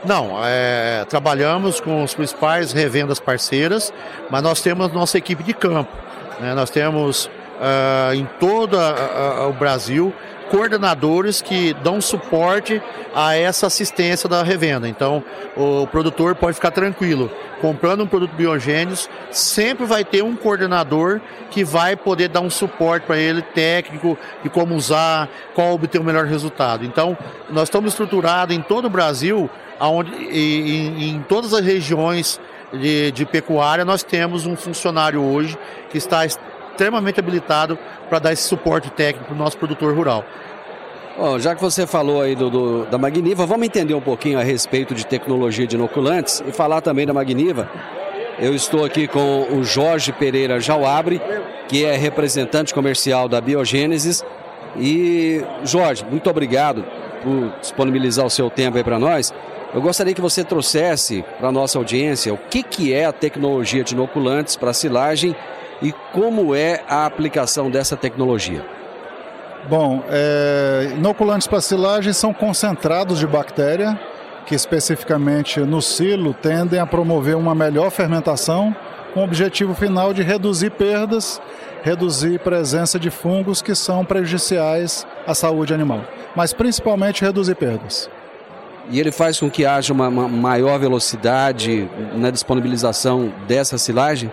Não, 0.03 0.39
é, 0.43 1.05
trabalhamos 1.07 1.83
com 1.83 2.03
os 2.03 2.15
principais 2.15 2.73
revendas 2.73 3.21
parceiras, 3.21 3.93
mas 4.31 4.43
nós 4.43 4.63
temos 4.63 4.91
nossa 4.91 5.19
equipe 5.19 5.43
de 5.43 5.53
campo. 5.53 5.95
Né? 6.41 6.55
Nós 6.55 6.71
temos 6.71 7.29
uh, 7.63 8.15
em 8.15 8.29
todo 8.41 8.77
a, 8.79 8.91
a, 9.39 9.47
o 9.47 9.53
Brasil 9.53 10.13
coordenadores 10.53 11.41
que 11.41 11.73
dão 11.83 11.99
suporte 11.99 12.83
a 13.15 13.35
essa 13.35 13.69
assistência 13.69 14.29
da 14.29 14.43
revenda. 14.43 14.87
Então, 14.87 15.25
o 15.57 15.87
produtor 15.87 16.35
pode 16.35 16.57
ficar 16.57 16.71
tranquilo. 16.71 17.31
Comprando 17.63 18.03
um 18.03 18.07
produto 18.07 18.35
biogênico, 18.35 19.09
sempre 19.31 19.87
vai 19.87 20.05
ter 20.05 20.23
um 20.23 20.37
coordenador 20.37 21.23
que 21.51 21.65
vai 21.65 21.97
poder 21.97 22.29
dar 22.29 22.43
um 22.43 22.51
suporte 22.51 23.07
para 23.07 23.17
ele 23.17 23.41
técnico 23.41 24.19
de 24.43 24.51
como 24.51 24.75
usar, 24.75 25.27
qual 25.55 25.73
obter 25.73 25.99
o 25.99 26.05
melhor 26.05 26.27
resultado. 26.27 26.85
Então, 26.85 27.17
nós 27.49 27.65
estamos 27.65 27.93
estruturados 27.93 28.55
em 28.55 28.61
todo 28.61 28.85
o 28.85 28.91
Brasil, 28.91 29.49
aonde, 29.81 30.13
em, 30.13 31.15
em 31.15 31.23
todas 31.23 31.55
as 31.55 31.65
regiões 31.65 32.39
de, 32.73 33.11
de 33.13 33.25
pecuária, 33.25 33.85
nós 33.85 34.03
temos 34.03 34.47
um 34.47 34.57
funcionário 34.57 35.23
hoje 35.23 35.59
que 35.91 35.99
está 35.99 36.27
extremamente 36.73 37.21
habilitado 37.21 37.79
para 38.09 38.19
dar 38.19 38.33
esse 38.33 38.43
suporte 38.43 38.91
técnico 38.91 39.27
para 39.27 39.35
o 39.35 39.39
nosso 39.39 39.57
produtor 39.57 39.95
rural. 39.95 40.25
Bom, 41.17 41.39
já 41.39 41.55
que 41.55 41.61
você 41.61 41.87
falou 41.87 42.23
aí 42.23 42.35
do, 42.35 42.49
do, 42.49 42.87
da 42.87 42.97
Magniva, 42.97 43.45
vamos 43.45 43.67
entender 43.67 43.93
um 43.95 44.01
pouquinho 44.01 44.39
a 44.39 44.43
respeito 44.43 44.95
de 44.95 45.07
tecnologia 45.07 45.67
de 45.67 45.77
inoculantes 45.77 46.43
e 46.47 46.53
falar 46.53 46.81
também 46.81 47.07
da 47.07 47.13
Magniva. 47.13 47.69
Eu 48.39 48.55
estou 48.55 48.85
aqui 48.85 49.07
com 49.07 49.47
o 49.53 49.63
Jorge 49.63 50.11
Pereira 50.11 50.59
Jauabre, 50.59 51.21
que 51.69 51.85
é 51.85 51.97
representante 51.97 52.73
comercial 52.73 53.29
da 53.29 53.41
Biogênesis. 53.43 54.25
E, 54.77 55.45
Jorge, 55.65 56.05
muito 56.11 56.31
obrigado 56.31 56.83
por 57.23 57.53
disponibilizar 57.61 58.25
o 58.25 58.31
seu 58.31 58.49
tempo 58.49 58.79
aí 58.79 58.85
para 58.85 58.99
nós. 58.99 59.35
Eu 59.75 59.83
gostaria 59.83 60.15
que 60.15 60.21
você 60.21 60.43
trouxesse 60.43 61.25
para 61.39 61.49
a 61.49 61.53
nossa 61.53 61.79
audiência 61.79 62.33
o 62.33 62.39
que, 62.39 62.63
que 62.63 62.93
é 62.93 63.05
a 63.05 63.13
tecnologia 63.13 63.85
de 63.85 63.95
inoculantes 63.95 64.57
para 64.57 64.73
silagem 64.73 65.37
e 65.83 65.93
como 66.13 66.55
é 66.55 66.83
a 66.89 67.05
aplicação 67.05 67.71
dessa 67.71 67.97
tecnologia. 67.97 68.65
Bom, 69.69 70.03
é, 70.09 70.93
inoculantes 70.97 71.47
para 71.47 71.61
silagem 71.61 72.13
são 72.13 72.33
concentrados 72.33 73.19
de 73.19 73.27
bactéria 73.27 73.99
que 74.47 74.55
especificamente 74.55 75.61
no 75.61 75.81
silo 75.81 76.35
tendem 76.35 76.81
a 76.81 76.87
promover 76.87 77.37
uma 77.37 77.55
melhor 77.55 77.91
fermentação 77.91 78.75
com 79.15 79.21
o 79.21 79.25
objetivo 79.25 79.75
final 79.75 80.13
de 80.13 80.23
reduzir 80.23 80.71
perdas, 80.71 81.41
reduzir 81.83 82.41
presença 82.41 82.99
de 82.99 83.11
fungos 83.11 83.63
que 83.63 83.75
são 83.75 84.05
prejudiciais 84.05 85.07
à 85.27 85.35
saúde 85.35 85.75
animal, 85.75 86.05
mas 86.35 86.53
principalmente 86.53 87.23
reduzir 87.23 87.55
perdas. 87.55 88.11
E 88.91 88.99
ele 88.99 89.13
faz 89.13 89.39
com 89.39 89.49
que 89.49 89.65
haja 89.65 89.93
uma, 89.93 90.09
uma 90.09 90.29
maior 90.29 90.79
velocidade 90.79 91.89
na 92.15 92.31
disponibilização 92.31 93.33
dessa 93.47 93.79
silagem? 93.79 94.33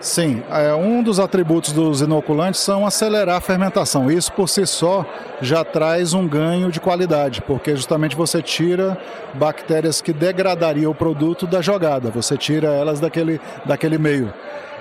Sim, 0.00 0.42
é, 0.50 0.74
um 0.74 1.02
dos 1.02 1.18
atributos 1.18 1.72
dos 1.72 2.02
inoculantes 2.02 2.60
são 2.60 2.86
acelerar 2.86 3.36
a 3.36 3.40
fermentação. 3.40 4.10
Isso 4.10 4.30
por 4.32 4.48
si 4.48 4.66
só 4.66 5.06
já 5.40 5.64
traz 5.64 6.12
um 6.12 6.28
ganho 6.28 6.70
de 6.70 6.78
qualidade, 6.78 7.40
porque 7.42 7.74
justamente 7.74 8.14
você 8.14 8.42
tira 8.42 8.98
bactérias 9.34 10.02
que 10.02 10.12
degradariam 10.12 10.92
o 10.92 10.94
produto 10.94 11.46
da 11.46 11.62
jogada, 11.62 12.10
você 12.10 12.36
tira 12.36 12.68
elas 12.68 13.00
daquele, 13.00 13.40
daquele 13.64 13.96
meio. 13.96 14.32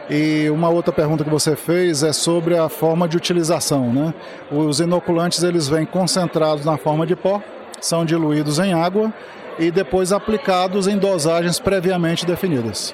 E 0.10 0.50
uma 0.52 0.70
outra 0.70 0.94
pergunta 0.94 1.24
que 1.24 1.30
você 1.30 1.56
fez 1.56 2.04
é 2.04 2.14
sobre 2.14 2.58
a 2.58 2.70
forma 2.70 3.08
de 3.08 3.18
utilização, 3.18 3.92
né? 3.92 4.14
Os 4.52 4.80
inoculantes 4.80 5.42
eles 5.42 5.68
vêm 5.68 5.86
concentrados 5.86 6.64
na 6.64 6.78
forma 6.78 7.08
de 7.08 7.16
pó, 7.16 7.42
são 7.82 8.06
diluídos 8.06 8.60
em 8.60 8.74
água 8.74 9.12
e 9.58 9.72
depois 9.72 10.12
aplicados 10.12 10.88
em 10.88 10.98
dosagens 10.98 11.58
previamente 11.58 12.26
definidas. 12.26 12.94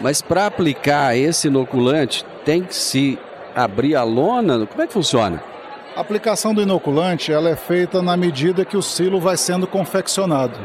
Mas 0.00 0.22
para 0.22 0.46
aplicar 0.46 1.16
esse 1.16 1.48
inoculante, 1.48 2.24
tem 2.44 2.62
que 2.62 2.74
se 2.74 3.18
abrir 3.54 3.96
a 3.96 4.04
lona? 4.04 4.66
Como 4.66 4.82
é 4.82 4.86
que 4.86 4.92
funciona? 4.92 5.42
A 5.96 6.00
aplicação 6.00 6.54
do 6.54 6.62
inoculante 6.62 7.32
ela 7.32 7.50
é 7.50 7.56
feita 7.56 8.00
na 8.00 8.16
medida 8.16 8.64
que 8.64 8.76
o 8.76 8.82
silo 8.82 9.18
vai 9.20 9.36
sendo 9.36 9.66
confeccionado. 9.66 10.56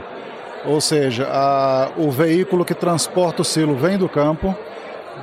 Ou 0.65 0.79
seja, 0.79 1.27
a, 1.29 1.89
o 1.97 2.11
veículo 2.11 2.63
que 2.63 2.75
transporta 2.75 3.41
o 3.41 3.45
silo 3.45 3.75
vem 3.75 3.97
do 3.97 4.07
campo, 4.07 4.55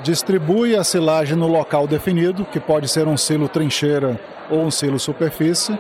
distribui 0.03 0.75
a 0.75 0.83
silagem 0.83 1.37
no 1.37 1.47
local 1.47 1.87
definido, 1.87 2.45
que 2.45 2.59
pode 2.59 2.89
ser 2.89 3.07
um 3.07 3.17
silo 3.17 3.49
trincheira 3.49 4.19
ou 4.51 4.63
um 4.63 4.71
silo 4.71 4.99
superfície. 4.99 5.79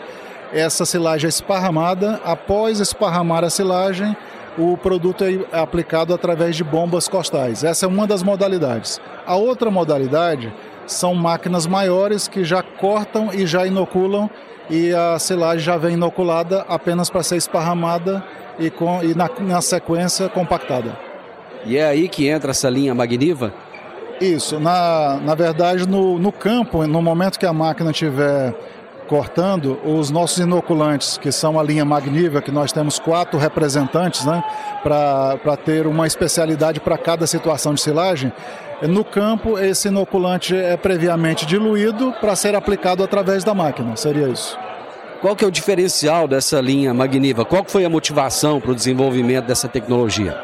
Essa 0.52 0.86
silagem 0.86 1.26
é 1.26 1.28
esparramada. 1.28 2.20
Após 2.24 2.78
esparramar 2.80 3.44
a 3.44 3.50
silagem, 3.50 4.16
o 4.58 4.76
produto 4.76 5.24
é 5.24 5.58
aplicado 5.58 6.12
através 6.12 6.56
de 6.56 6.64
bombas 6.64 7.08
costais. 7.08 7.64
Essa 7.64 7.86
é 7.86 7.88
uma 7.88 8.06
das 8.06 8.22
modalidades. 8.22 9.00
A 9.26 9.36
outra 9.36 9.70
modalidade 9.70 10.52
são 10.86 11.14
máquinas 11.14 11.66
maiores 11.66 12.26
que 12.26 12.44
já 12.44 12.62
cortam 12.62 13.30
e 13.32 13.46
já 13.46 13.66
inoculam 13.66 14.28
e 14.68 14.92
a 14.94 15.18
silagem 15.18 15.64
já 15.64 15.76
vem 15.76 15.94
inoculada 15.94 16.64
apenas 16.68 17.10
para 17.10 17.22
ser 17.22 17.36
esparramada 17.36 18.22
e, 18.58 18.70
com, 18.70 19.02
e 19.02 19.14
na, 19.14 19.28
na 19.40 19.60
sequência 19.60 20.28
compactada. 20.28 20.96
E 21.64 21.76
é 21.76 21.86
aí 21.86 22.08
que 22.08 22.28
entra 22.28 22.52
essa 22.52 22.70
linha 22.70 22.94
Magniva? 22.94 23.52
Isso, 24.20 24.60
na, 24.60 25.18
na 25.22 25.34
verdade, 25.34 25.88
no, 25.88 26.18
no 26.18 26.30
campo, 26.30 26.86
no 26.86 27.00
momento 27.00 27.38
que 27.38 27.46
a 27.46 27.52
máquina 27.52 27.90
estiver 27.90 28.54
cortando, 29.10 29.76
os 29.84 30.08
nossos 30.08 30.38
inoculantes, 30.38 31.18
que 31.18 31.32
são 31.32 31.58
a 31.58 31.64
linha 31.64 31.84
Magniva, 31.84 32.40
que 32.40 32.52
nós 32.52 32.70
temos 32.70 33.00
quatro 33.00 33.40
representantes, 33.40 34.24
né, 34.24 34.40
para 34.84 35.56
ter 35.56 35.84
uma 35.84 36.06
especialidade 36.06 36.78
para 36.78 36.96
cada 36.96 37.26
situação 37.26 37.74
de 37.74 37.80
silagem, 37.80 38.32
no 38.82 39.04
campo, 39.04 39.58
esse 39.58 39.88
inoculante 39.88 40.54
é 40.54 40.76
previamente 40.76 41.44
diluído 41.44 42.14
para 42.20 42.36
ser 42.36 42.54
aplicado 42.54 43.02
através 43.02 43.42
da 43.42 43.52
máquina, 43.52 43.96
seria 43.96 44.28
isso. 44.28 44.56
Qual 45.20 45.34
que 45.34 45.44
é 45.44 45.48
o 45.48 45.50
diferencial 45.50 46.28
dessa 46.28 46.60
linha 46.60 46.94
Magniva? 46.94 47.44
Qual 47.44 47.64
foi 47.66 47.84
a 47.84 47.90
motivação 47.90 48.60
para 48.60 48.70
o 48.70 48.74
desenvolvimento 48.76 49.44
dessa 49.44 49.68
tecnologia? 49.68 50.38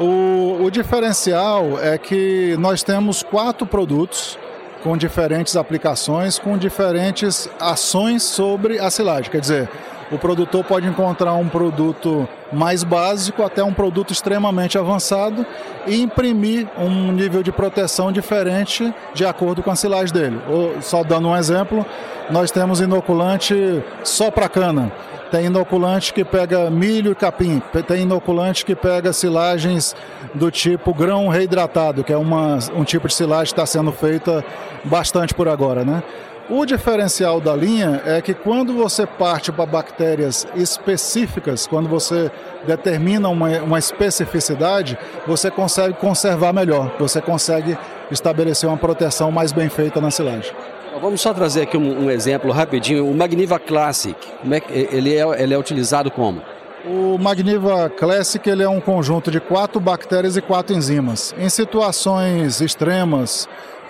O, 0.00 0.64
o 0.64 0.70
diferencial 0.70 1.78
é 1.80 1.98
que 1.98 2.56
nós 2.58 2.82
temos 2.82 3.22
quatro 3.22 3.66
produtos 3.66 4.38
com 4.82 4.96
diferentes 4.96 5.56
aplicações, 5.56 6.38
com 6.38 6.56
diferentes 6.56 7.48
ações 7.58 8.22
sobre 8.22 8.78
a 8.78 8.90
silagem. 8.90 9.30
Quer 9.30 9.40
dizer, 9.40 9.68
o 10.10 10.18
produtor 10.18 10.64
pode 10.64 10.86
encontrar 10.86 11.34
um 11.34 11.48
produto 11.48 12.28
mais 12.52 12.84
básico 12.84 13.42
até 13.42 13.62
um 13.62 13.72
produto 13.72 14.12
extremamente 14.12 14.78
avançado 14.78 15.44
e 15.86 16.00
imprimir 16.00 16.68
um 16.78 17.12
nível 17.12 17.42
de 17.42 17.50
proteção 17.50 18.12
diferente 18.12 18.92
de 19.14 19.24
acordo 19.24 19.62
com 19.62 19.70
a 19.70 19.76
silagem 19.76 20.14
dele. 20.14 20.40
Ou, 20.48 20.80
só 20.80 21.02
dando 21.02 21.28
um 21.28 21.36
exemplo, 21.36 21.84
nós 22.30 22.50
temos 22.50 22.80
inoculante 22.80 23.82
só 24.04 24.30
para 24.30 24.48
cana. 24.48 24.92
Tem 25.30 25.46
inoculante 25.46 26.14
que 26.14 26.24
pega 26.24 26.70
milho 26.70 27.10
e 27.10 27.14
capim. 27.14 27.60
Tem 27.86 28.02
inoculante 28.02 28.64
que 28.64 28.76
pega 28.76 29.12
silagens 29.12 29.96
do 30.32 30.52
tipo 30.52 30.94
grão 30.94 31.26
reidratado, 31.28 32.04
que 32.04 32.12
é 32.12 32.16
uma, 32.16 32.58
um 32.76 32.84
tipo 32.84 33.08
de 33.08 33.14
silagem 33.14 33.46
que 33.46 33.60
está 33.60 33.66
sendo 33.66 33.90
feita 33.90 34.44
bastante 34.84 35.34
por 35.34 35.48
agora, 35.48 35.84
né? 35.84 36.02
O 36.48 36.64
diferencial 36.64 37.40
da 37.40 37.56
linha 37.56 38.00
é 38.06 38.22
que 38.22 38.32
quando 38.32 38.72
você 38.72 39.04
parte 39.04 39.50
para 39.50 39.66
bactérias 39.66 40.46
específicas, 40.54 41.66
quando 41.66 41.88
você 41.88 42.30
determina 42.64 43.28
uma, 43.28 43.48
uma 43.62 43.78
especificidade, 43.80 44.96
você 45.26 45.50
consegue 45.50 45.94
conservar 45.94 46.52
melhor, 46.52 46.94
você 47.00 47.20
consegue 47.20 47.76
estabelecer 48.12 48.68
uma 48.68 48.78
proteção 48.78 49.32
mais 49.32 49.50
bem 49.50 49.68
feita 49.68 50.00
na 50.00 50.12
silagem. 50.12 50.54
Vamos 51.00 51.20
só 51.20 51.34
trazer 51.34 51.62
aqui 51.62 51.76
um, 51.76 52.04
um 52.04 52.10
exemplo 52.12 52.52
rapidinho. 52.52 53.10
O 53.10 53.14
Magniva 53.14 53.58
Classic, 53.58 54.16
como 54.40 54.54
é 54.54 54.60
que 54.60 54.72
ele 54.72 55.16
é, 55.16 55.42
ele 55.42 55.52
é 55.52 55.58
utilizado 55.58 56.12
como? 56.12 56.40
O 56.84 57.18
Magniva 57.18 57.90
Classic 57.90 58.48
ele 58.48 58.62
é 58.62 58.68
um 58.68 58.80
conjunto 58.80 59.28
de 59.32 59.40
quatro 59.40 59.80
bactérias 59.80 60.36
e 60.36 60.40
quatro 60.40 60.76
enzimas. 60.76 61.34
Em 61.36 61.48
situações 61.48 62.60
extremas, 62.60 63.48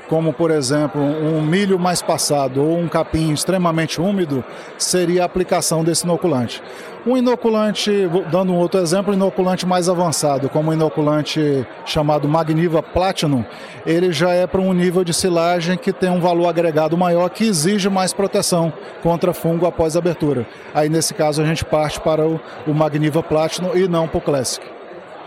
como 0.08 0.32
por 0.32 0.50
exemplo 0.50 1.00
um 1.00 1.42
milho 1.42 1.78
mais 1.78 2.02
passado 2.02 2.62
ou 2.62 2.78
um 2.78 2.88
capim 2.88 3.32
extremamente 3.32 4.00
úmido, 4.00 4.44
seria 4.78 5.22
a 5.22 5.26
aplicação 5.26 5.82
desse 5.84 6.04
inoculante. 6.04 6.62
Um 7.06 7.16
inoculante, 7.16 7.92
dando 8.32 8.52
um 8.52 8.56
outro 8.56 8.80
exemplo, 8.80 9.12
um 9.12 9.16
inoculante 9.16 9.64
mais 9.64 9.88
avançado, 9.88 10.48
como 10.48 10.68
o 10.68 10.70
um 10.72 10.74
inoculante 10.74 11.64
chamado 11.84 12.28
Magniva 12.28 12.82
Platinum, 12.82 13.44
ele 13.86 14.12
já 14.12 14.32
é 14.32 14.44
para 14.44 14.60
um 14.60 14.72
nível 14.72 15.04
de 15.04 15.14
silagem 15.14 15.78
que 15.78 15.92
tem 15.92 16.10
um 16.10 16.20
valor 16.20 16.48
agregado 16.48 16.98
maior, 16.98 17.28
que 17.30 17.44
exige 17.44 17.88
mais 17.88 18.12
proteção 18.12 18.72
contra 19.04 19.32
fungo 19.32 19.66
após 19.66 19.96
abertura. 19.96 20.46
Aí 20.74 20.88
nesse 20.88 21.14
caso 21.14 21.40
a 21.40 21.44
gente 21.44 21.64
parte 21.64 22.00
para 22.00 22.26
o, 22.26 22.40
o 22.66 22.74
Magniva 22.74 23.22
Platinum 23.22 23.76
e 23.76 23.86
não 23.86 24.08
para 24.08 24.18
o 24.18 24.20
Classic. 24.20 24.66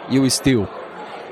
E 0.09 0.19
o 0.19 0.29
Steel? 0.29 0.78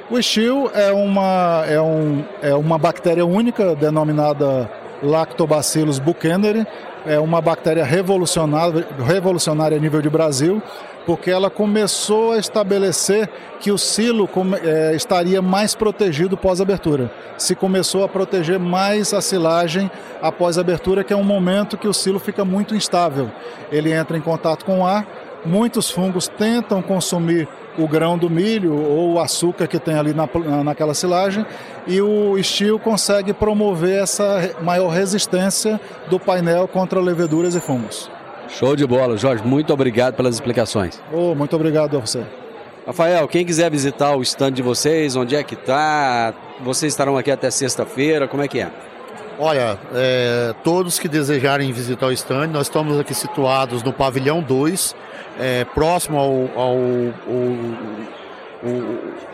O 0.10 0.22
Steel 0.22 0.72
é 0.74 0.89
uma, 0.93 1.66
é, 1.68 1.82
um, 1.82 2.24
é 2.41 2.55
uma 2.55 2.78
bactéria 2.78 3.26
única 3.26 3.76
denominada 3.76 4.72
Lactobacillus 5.03 5.99
buchaneri, 5.99 6.66
é 7.05 7.20
uma 7.20 7.41
bactéria 7.41 7.84
revolucionária, 7.84 8.88
revolucionária 9.05 9.78
a 9.78 9.82
nível 9.82 10.01
de 10.01 10.10
Brasil, 10.10 10.64
porque 11.05 11.30
ela 11.30 11.49
começou 11.49 12.32
a 12.32 12.38
estabelecer 12.38 13.30
que 13.60 13.70
o 13.70 13.78
silo 13.78 14.30
é, 14.64 14.95
estaria 14.95 15.41
mais 15.41 15.76
protegido 15.76 16.38
pós-abertura. 16.38 17.12
Se 17.38 17.53
começou 17.53 18.05
a 18.05 18.08
proteger 18.08 18.58
mais 18.58 19.14
a 19.14 19.20
silagem 19.20 19.91
após 20.22 20.58
a 20.58 20.62
abertura, 20.62 21.03
que 21.03 21.12
é 21.12 21.18
um 21.18 21.24
momento 21.24 21.78
que 21.78 21.88
o 21.88 21.93
silo 21.93 22.18
fica 22.18 22.45
muito 22.45 22.74
instável. 22.74 23.30
Ele 23.70 23.91
entra 23.91 24.18
em 24.18 24.22
contato 24.22 24.64
com 24.64 24.80
o 24.80 24.86
ar, 24.86 25.05
muitos 25.47 25.89
fungos 25.89 26.27
tentam 26.27 26.81
consumir 26.81 27.47
o 27.77 27.87
grão 27.87 28.17
do 28.17 28.29
milho 28.29 28.73
ou 28.73 29.13
o 29.13 29.19
açúcar 29.19 29.67
que 29.67 29.79
tem 29.79 29.95
ali 29.95 30.13
na, 30.13 30.27
naquela 30.63 30.93
silagem 30.93 31.45
e 31.85 32.01
o 32.01 32.37
estilo 32.37 32.79
consegue 32.79 33.33
promover 33.33 34.01
essa 34.01 34.55
maior 34.61 34.89
resistência 34.89 35.79
do 36.09 36.19
painel 36.19 36.67
contra 36.67 36.99
leveduras 36.99 37.55
e 37.55 37.59
fungos. 37.59 38.09
Show 38.49 38.75
de 38.75 38.85
bola, 38.85 39.17
Jorge. 39.17 39.43
Muito 39.43 39.73
obrigado 39.73 40.15
pelas 40.15 40.35
explicações. 40.35 41.01
Oh, 41.13 41.35
muito 41.35 41.55
obrigado 41.55 41.97
a 41.97 41.99
você. 41.99 42.23
Rafael, 42.85 43.27
quem 43.27 43.45
quiser 43.45 43.69
visitar 43.69 44.15
o 44.15 44.21
stand 44.21 44.53
de 44.53 44.61
vocês, 44.61 45.15
onde 45.15 45.35
é 45.35 45.43
que 45.43 45.55
está? 45.55 46.33
Vocês 46.61 46.93
estarão 46.93 47.17
aqui 47.17 47.29
até 47.29 47.51
sexta-feira, 47.51 48.27
como 48.27 48.41
é 48.41 48.47
que 48.47 48.61
é? 48.61 48.71
Olha, 49.39 49.77
é, 49.93 50.55
todos 50.63 50.97
que 50.97 51.07
desejarem 51.07 51.71
visitar 51.71 52.07
o 52.07 52.11
stand, 52.11 52.47
nós 52.47 52.65
estamos 52.65 52.99
aqui 52.99 53.13
situados 53.13 53.83
no 53.83 53.93
pavilhão 53.93 54.41
2, 54.41 54.95
é, 55.39 55.63
próximo 55.63 56.17
ao, 56.17 56.31
ao, 56.55 56.75
ao, 56.75 56.77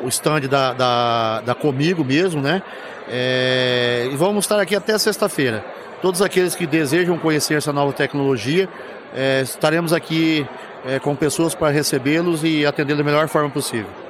ao, 0.02 0.08
stand 0.10 0.42
da, 0.42 0.74
da, 0.74 1.42
da 1.42 1.56
Comigo 1.56 2.04
mesmo, 2.04 2.42
né? 2.42 2.62
É, 3.08 4.10
e 4.12 4.16
vamos 4.18 4.44
estar 4.44 4.60
aqui 4.60 4.76
até 4.76 4.98
sexta-feira. 4.98 5.64
Todos 6.02 6.22
aqueles 6.22 6.54
que 6.54 6.68
desejam 6.68 7.18
conhecer 7.18 7.54
essa 7.54 7.72
nova 7.72 7.94
tecnologia, 7.94 8.68
é, 9.16 9.40
estaremos 9.42 9.94
aqui 9.94 10.46
é, 10.86 11.00
com 11.00 11.16
pessoas 11.16 11.56
para 11.56 11.70
recebê-los 11.70 12.44
e 12.44 12.66
atender 12.66 12.98
da 12.98 13.04
melhor 13.06 13.30
forma 13.30 13.50
possível. 13.50 14.03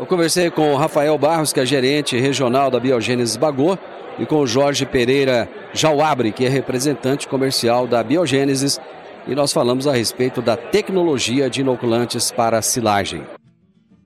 Eu 0.00 0.06
conversei 0.06 0.50
com 0.50 0.72
o 0.72 0.76
Rafael 0.76 1.18
Barros, 1.18 1.52
que 1.52 1.60
é 1.60 1.66
gerente 1.66 2.16
regional 2.16 2.70
da 2.70 2.80
Biogênesis 2.80 3.36
Bagô, 3.36 3.76
e 4.18 4.24
com 4.24 4.36
o 4.36 4.46
Jorge 4.46 4.86
Pereira 4.86 5.46
Jauabre, 5.74 6.32
que 6.32 6.46
é 6.46 6.48
representante 6.48 7.28
comercial 7.28 7.86
da 7.86 8.02
Biogênesis, 8.02 8.80
e 9.28 9.34
nós 9.34 9.52
falamos 9.52 9.86
a 9.86 9.92
respeito 9.92 10.40
da 10.40 10.56
tecnologia 10.56 11.50
de 11.50 11.60
inoculantes 11.60 12.32
para 12.32 12.62
silagem. 12.62 13.26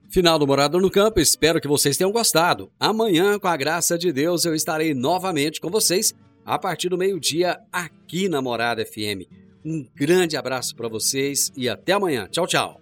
Final 0.09 0.37
do 0.37 0.45
Morado 0.45 0.81
no 0.81 0.91
Campo, 0.91 1.21
espero 1.21 1.61
que 1.61 1.67
vocês 1.67 1.95
tenham 1.95 2.11
gostado. 2.11 2.69
Amanhã, 2.77 3.39
com 3.39 3.47
a 3.47 3.55
graça 3.55 3.97
de 3.97 4.11
Deus, 4.11 4.43
eu 4.43 4.53
estarei 4.53 4.93
novamente 4.93 5.61
com 5.61 5.69
vocês 5.69 6.13
a 6.45 6.59
partir 6.59 6.89
do 6.89 6.97
meio-dia 6.97 7.57
aqui 7.71 8.27
na 8.27 8.41
Morada 8.41 8.85
FM. 8.85 9.23
Um 9.63 9.87
grande 9.95 10.35
abraço 10.35 10.75
para 10.75 10.89
vocês 10.89 11.53
e 11.55 11.69
até 11.69 11.93
amanhã. 11.93 12.27
Tchau, 12.29 12.45
tchau. 12.45 12.81